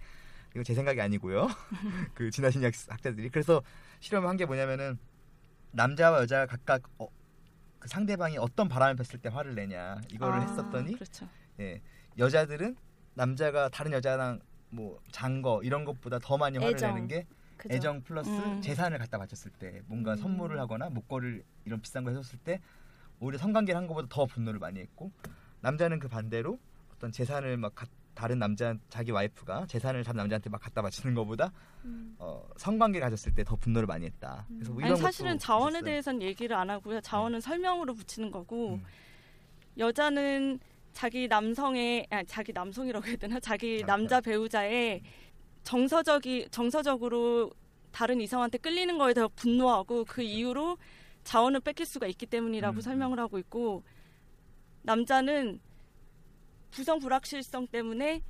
[0.53, 1.47] 이거 제 생각이 아니고요.
[2.15, 3.63] 그 진화심리학 학자들이 그래서
[4.01, 4.99] 실험을 한 게 뭐냐면은
[5.71, 7.07] 남자와 여자 각각 어,
[7.81, 11.27] 그 상대방이 어떤 바람을 폈을 때 화를 내냐 이거를 아, 했었더니 그렇죠.
[11.59, 11.81] 예,
[12.19, 12.77] 여자들은
[13.15, 16.95] 남자가 다른 여자랑 뭐 잔거 이런 것보다 더 많이 화를 애정.
[16.95, 17.27] 내는 게
[17.57, 17.75] 그죠?
[17.75, 18.61] 애정 플러스 음.
[18.61, 20.17] 재산을 갖다 바쳤을 때 뭔가 음.
[20.19, 22.61] 선물을 하거나 목걸이를 이런 비싼 걸 해줬을 때
[23.19, 25.11] 오히려 성관계를 한 것보다 더 분노를 많이 했고
[25.63, 26.59] 남자는 그 반대로
[26.95, 27.87] 어떤 재산을 막 가-
[28.21, 31.51] 다른 남자 자기 와이프가 재산을 다른 남자한테 막 갖다 바치는 것보다
[31.87, 32.15] 음.
[32.19, 34.45] 어, 성관계 가졌을 때 더 분노를 많이 했다.
[34.49, 35.85] 그래서 뭐 이런 아니 사실은 자원에 있었어요.
[35.87, 37.01] 대해서는 얘기를 안 하고요.
[37.01, 38.85] 자원은 설명으로 붙이는 거고 음.
[39.79, 40.61] 여자는
[40.93, 43.41] 자기 남성의 아 자기 남성이라고 해야 되나?
[43.41, 43.87] 자기 남편.
[43.87, 45.01] 남자 배우자의
[45.65, 47.51] 정서적이 정서적으로
[47.91, 50.77] 다른 이성한테 끌리는 거에 더 분노하고 그 이유로
[51.25, 53.83] 자원을 뺏길 수가 있기 때문이라고 음, 설명을 하고 있고
[54.83, 55.61] 남자는
[56.71, 58.23] 부성 불확실성 때문에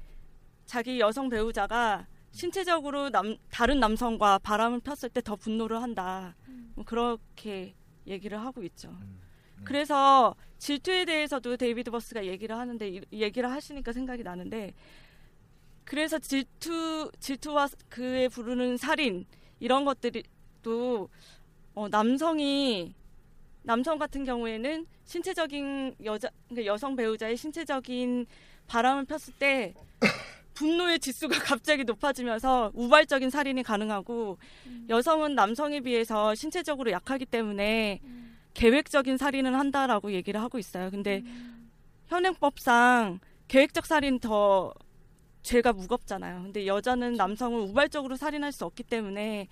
[0.66, 6.34] 자기 여성 배우자가 신체적으로 남, 다른 남성과 바람을 폈을 때 더 분노를 한다.
[6.74, 7.74] 뭐 그렇게
[8.06, 8.88] 얘기를 하고 있죠.
[8.90, 9.20] 음.
[9.58, 9.64] 음.
[9.64, 14.74] 그래서 질투에 대해서도 데이비드 버스가 얘기를 하는데 이- 얘기를 하시니까 생각이 나는데
[15.84, 19.26] 그래서 질투 질투와 그에 부르는 살인
[19.58, 20.22] 이런 것들이
[20.62, 21.08] 또
[21.74, 22.94] 어, 남성이
[23.62, 28.26] 남성 같은 경우에는 신체적인 여자 그러니까 여성 배우자의 신체적인
[28.66, 29.74] 바람을 폈을 때
[30.54, 34.38] 분노의 지수가 갑자기 높아지면서 우발적인 살인이 가능하고
[34.88, 38.00] 여성은 남성에 비해서 신체적으로 약하기 때문에
[38.54, 40.90] 계획적인 살인을 한다라고 얘기를 하고 있어요.
[40.90, 41.22] 근데
[42.08, 44.74] 현행법상 계획적 살인 더
[45.42, 46.42] 죄가 무겁잖아요.
[46.42, 49.48] 근데 여자는 남성을 우발적으로 살인할 수 없기 때문에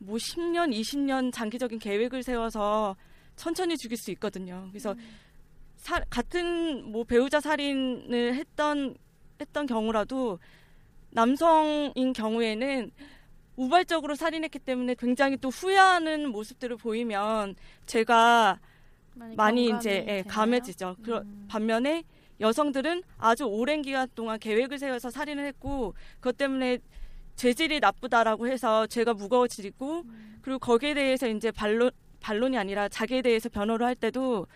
[0.00, 2.96] 뭐 10년, 20년 장기적인 계획을 세워서
[3.36, 4.66] 천천히 죽일 수 있거든요.
[4.70, 4.94] 그래서
[5.76, 8.96] 사- 같은 뭐 배우자 살인을 했던
[9.40, 10.38] 했던 경우라도
[11.10, 12.90] 남성인 경우에는
[13.56, 18.58] 우발적으로 살인했기 때문에 굉장히 또 후회하는 모습들을 보이면 제가
[19.36, 20.96] 많이 이제 예, 감해지죠.
[21.02, 21.46] 그러, 음.
[21.48, 22.04] 반면에
[22.40, 26.78] 여성들은 아주 오랜 기간 동안 계획을 세워서 살인을 했고 그것 때문에
[27.44, 30.04] 재질이 나쁘다라고 해서 죄가 무거워지고
[30.42, 34.46] 그리고 거기에 대해서 이제 반론 반론이 아니라 자기에 대해서 변호를 할 때도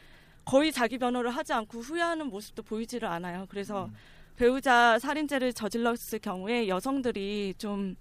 [0.45, 3.47] 거의 자기 변호를 하지 않고 후회하는 모습도 보이지를 않아요.
[3.49, 3.95] 그래서 음.
[4.37, 7.97] 배우자 살인죄를 저질렀을 경우에 여성들이 좀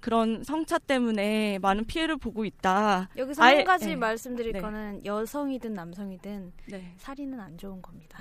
[0.00, 3.10] 그런 성차 때문에 많은 피해를 보고 있다.
[3.18, 3.96] 여기서 아예- 한 가지 예.
[3.96, 4.60] 말씀드릴 네.
[4.62, 8.18] 거는 여성이든 남성이든 네, 살인은 안 좋은 겁니다.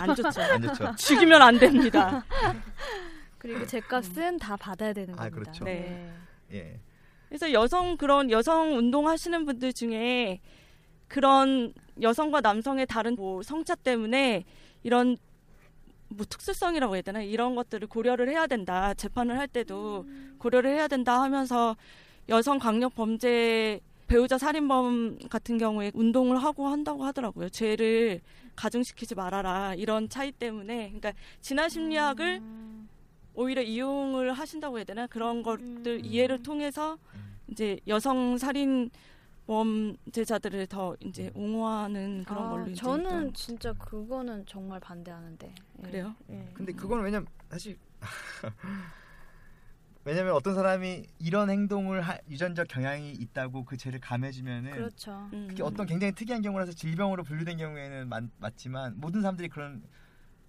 [0.00, 0.40] 안 좋죠.
[0.40, 0.96] 안 좋죠.
[0.96, 2.24] 죽이면 안 됩니다.
[3.38, 5.36] 그리고 제 값은 다 받아야 되는 아, 겁니다.
[5.36, 5.64] 그렇죠.
[5.64, 6.12] 네.
[6.52, 6.80] 예.
[7.28, 10.40] 그래서 여성 그런 여성 운동 하시는 분들 중에
[11.08, 14.44] 그런 여성과 남성의 다른 뭐 성차 때문에
[14.82, 15.16] 이런
[16.08, 20.06] 뭐 특수성이라고 해야 되나 이런 것들을 고려를 해야 된다 재판을 할 때도
[20.38, 21.76] 고려를 해야 된다 하면서
[22.28, 28.22] 여성 강력 범죄 배우자 살인범 같은 경우에 운동을 하고 한다고 하더라고요 죄를
[28.56, 31.12] 가중시키지 말아라 이런 차이 때문에 그러니까
[31.42, 32.88] 진화 심리학을 음.
[33.38, 36.04] 오히려 이용을 하신다고 해야 되나 그런 것들 음.
[36.04, 36.98] 이해를 통해서
[37.46, 38.90] 이제 여성 살인
[39.46, 45.54] 범죄자들을 더 이제 옹호하는 그런 아, 걸로 이제 저는 진짜 그거는 정말 반대하는데.
[45.78, 45.82] 예.
[45.82, 46.16] 그래요?
[46.30, 46.50] 예.
[46.52, 47.78] 근데 그건 왜냐면 사실
[50.04, 55.28] 왜냐면 어떤 사람이 이런 행동을 할 유전적 경향이 있다고 그 죄를 감해주면은 그렇죠.
[55.32, 55.46] 음.
[55.48, 59.82] 그게 어떤 굉장히 특이한 경우라서 질병으로 분류된 경우에는 맞, 맞지만 모든 사람들이 그런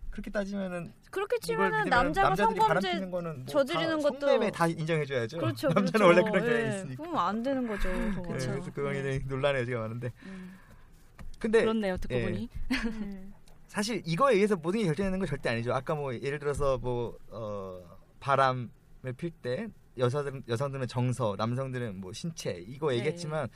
[0.10, 5.38] 그렇게 따지면은 그렇게 치면은 남자가 성범죄 거는 뭐 저지르는 다 것도- 성매매 다 인정해줘야죠.
[5.38, 5.68] 그렇죠.
[5.70, 6.06] 남자는 그렇죠.
[6.06, 6.78] 원래 그런 경향이 예.
[6.78, 7.04] 있으니까.
[7.04, 7.90] 그러면 안 되는 거죠.
[8.24, 8.52] 그렇죠.
[8.52, 9.02] 그래서 그거 네.
[9.02, 10.58] 굉장히 논란의 여지가 많은데 음.
[11.40, 12.24] 근데 그렇네요 듣고 예.
[12.24, 12.50] 보니
[12.86, 13.34] 음.
[13.68, 15.74] 사실 이거에 의해서 모든 게 결정되는 건 절대 아니죠.
[15.74, 17.80] 아까 뭐 예를 들어서 뭐 어,
[18.20, 18.70] 바람을
[19.16, 22.98] 필 때 여자들은 여성들은 정서, 남성들은 뭐 신체 이거 네.
[22.98, 23.48] 얘기했지만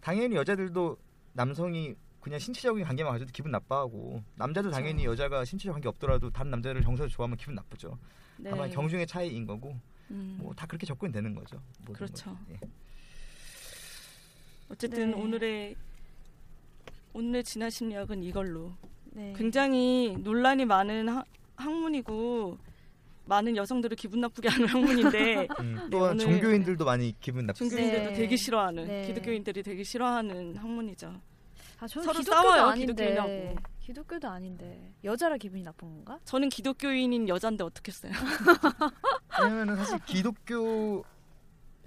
[0.00, 0.96] 당연히 여자들도
[1.34, 4.80] 남성이 그냥 신체적인 관계만 가져도 기분 나빠하고 남자도 그렇죠.
[4.82, 7.98] 당연히 여자가 신체적 관계 없더라도 다른 남자를 정서를 좋아하면 기분 나쁘죠.
[8.38, 8.48] 네.
[8.50, 9.76] 다만 경중의 차이인 거고
[10.10, 10.38] 음.
[10.40, 11.60] 뭐다 그렇게 접근이 되는 거죠.
[11.92, 12.36] 그렇죠.
[12.50, 12.60] 예.
[14.68, 15.16] 어쨌든 네.
[15.16, 15.76] 오늘의
[17.12, 18.72] 오늘의 진화 심리학은 이걸로
[19.10, 19.34] 네.
[19.36, 21.24] 굉장히 논란이 많은 하-
[21.56, 22.56] 학문이고
[23.26, 27.58] 많은 여성들을 기분 나쁘게 하는 학문인데 음, 또한 오늘- 종교인들도 많이 기분 나쁘.
[27.58, 28.14] 종교인들도 네.
[28.14, 29.06] 되게 싫어하는 네.
[29.08, 31.20] 기독교인들이 되게 싫어하는 학문이죠.
[31.82, 32.92] 아, 저는 서로 기독교도 싸워요, 아닌데.
[32.92, 33.56] 기독교인하고.
[33.80, 36.20] 기독교도 아닌데 여자라 기분이 나쁜 건가?
[36.24, 38.12] 저는 기독교인인 여잔데 어떻겠어요?
[39.42, 41.04] 왜냐면은 사실 기독교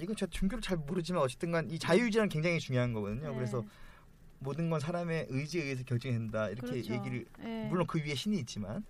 [0.02, 3.30] 이건 제가 종교를 잘 모르지만 어쨌든간 이 자유의지란 굉장히 중요한 거거든요.
[3.30, 3.36] 네.
[3.36, 3.64] 그래서
[4.40, 6.94] 모든 건 사람의 의지에 의해서 결정이 된다 이렇게 그렇죠.
[6.94, 7.68] 얘기를 예.
[7.70, 8.84] 물론 그 위에 신이 있지만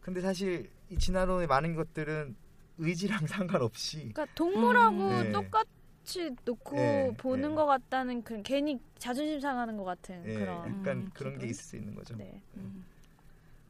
[0.00, 2.34] 근데 사실 이 진화론의 많은 것들은
[2.78, 5.22] 의지랑 상관없이 그러니까 동물하고 음.
[5.24, 5.32] 네.
[5.32, 5.66] 똑같
[6.16, 7.54] 이 놓고 네, 보는 네.
[7.54, 10.56] 것 같다는 그 괜히 자존심 상하는 것 같은 예, 그런.
[10.58, 11.50] 약간 음, 그런 게 기분?
[11.50, 12.16] 있을 수 있는 거죠.
[12.16, 12.42] 네.
[12.56, 12.84] 음.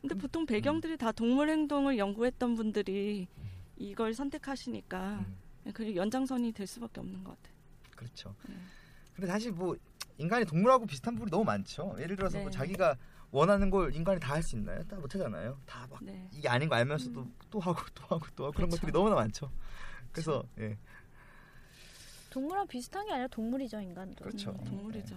[0.01, 3.29] 근데 보통 배경들이 다 동물 행동을 연구했던 분들이
[3.77, 5.27] 이걸 선택하시니까
[5.67, 7.55] 음, 그 연장선이 될 수밖에 없는 것 같아요.
[7.97, 8.35] 그렇죠.
[8.49, 8.71] 음.
[9.15, 9.77] 근데 사실 뭐
[10.19, 11.95] 인간이 동물하고 비슷한 부분이 너무 많죠.
[11.99, 12.51] 예를 들어서 뭐 네.
[12.51, 12.97] 자기가
[13.31, 14.83] 원하는 걸 인간이 다 할 수 있나요?
[14.85, 15.59] 다 못하잖아요.
[15.67, 16.29] 다막 네.
[16.33, 18.77] 이게 아닌 거 알면서도 또 하고 또 하고 또 하고 그런 그렇죠.
[18.81, 19.51] 것들이 너무나 많죠.
[20.11, 20.77] 그래서 예,
[22.33, 24.25] 동물하고 비슷한 게 아니라 동물이죠 인간도.
[24.25, 24.51] 그렇죠.
[24.51, 25.17] 음, 동물이죠.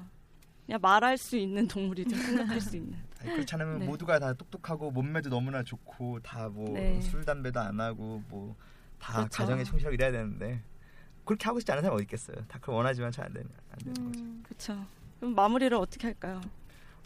[0.65, 2.15] 그냥 말할 수 있는 동물이죠.
[2.15, 2.97] 생각할 수 있는.
[3.21, 3.85] 아니, 그렇지 않으면 네.
[3.85, 6.99] 모두가 다 똑똑하고 몸매도 너무나 좋고 다뭐 네.
[7.01, 9.29] 술 담배도 안 하고 뭐다 그렇죠.
[9.29, 10.61] 가정에 충실하고 이래야 되는데
[11.23, 12.35] 그렇게 하고 싶지 않은 사람이 어디 있겠어요.
[12.47, 14.23] 다 그걸 원하지만 잘 안 되는 안 되는 거죠.
[14.23, 14.85] 음, 그렇죠.
[15.19, 16.41] 그럼 마무리를 어떻게 할까요?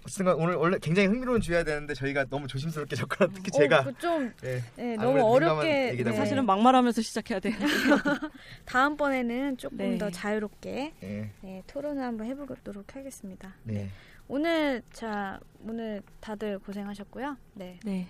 [0.04, 4.34] 어쨌든 오늘 원래 굉장히 흥미로운 주제야 되는데 저희가 너무 조심스럽게 접근한 특히 어, 제가 그좀
[4.43, 6.12] 예, 네, 아무래도 너무 어렵게 네.
[6.14, 7.56] 사실은 막말하면서 시작해야 돼요.
[8.66, 9.97] 다음번에는 조금 네.
[9.97, 13.56] 더 자유롭게 예, 네, 토론을 한번 해보도록 하겠습니다.
[13.64, 13.89] 네.
[14.28, 17.38] 오늘 자 오늘 다들 고생하셨고요.
[17.56, 18.08] 네, 네.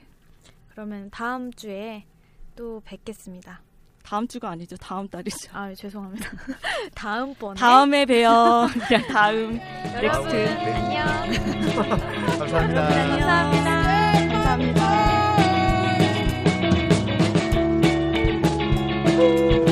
[0.71, 2.05] 그러면 다음 주에
[2.55, 3.61] 또 뵙겠습니다.
[4.09, 4.75] 다음 주가 아니죠.
[4.77, 5.51] 다음 달이죠.
[5.53, 6.31] 아 예, 죄송합니다.
[6.95, 8.67] 다음 번 다음에 봬요.
[8.87, 9.59] 그냥 네, 다음.
[9.93, 10.35] 네, next.
[10.35, 10.73] 네.
[10.73, 11.05] 안녕.
[12.39, 12.87] 감사합니다.
[12.89, 14.73] 감사합니다.
[19.13, 19.68] 감사합니다.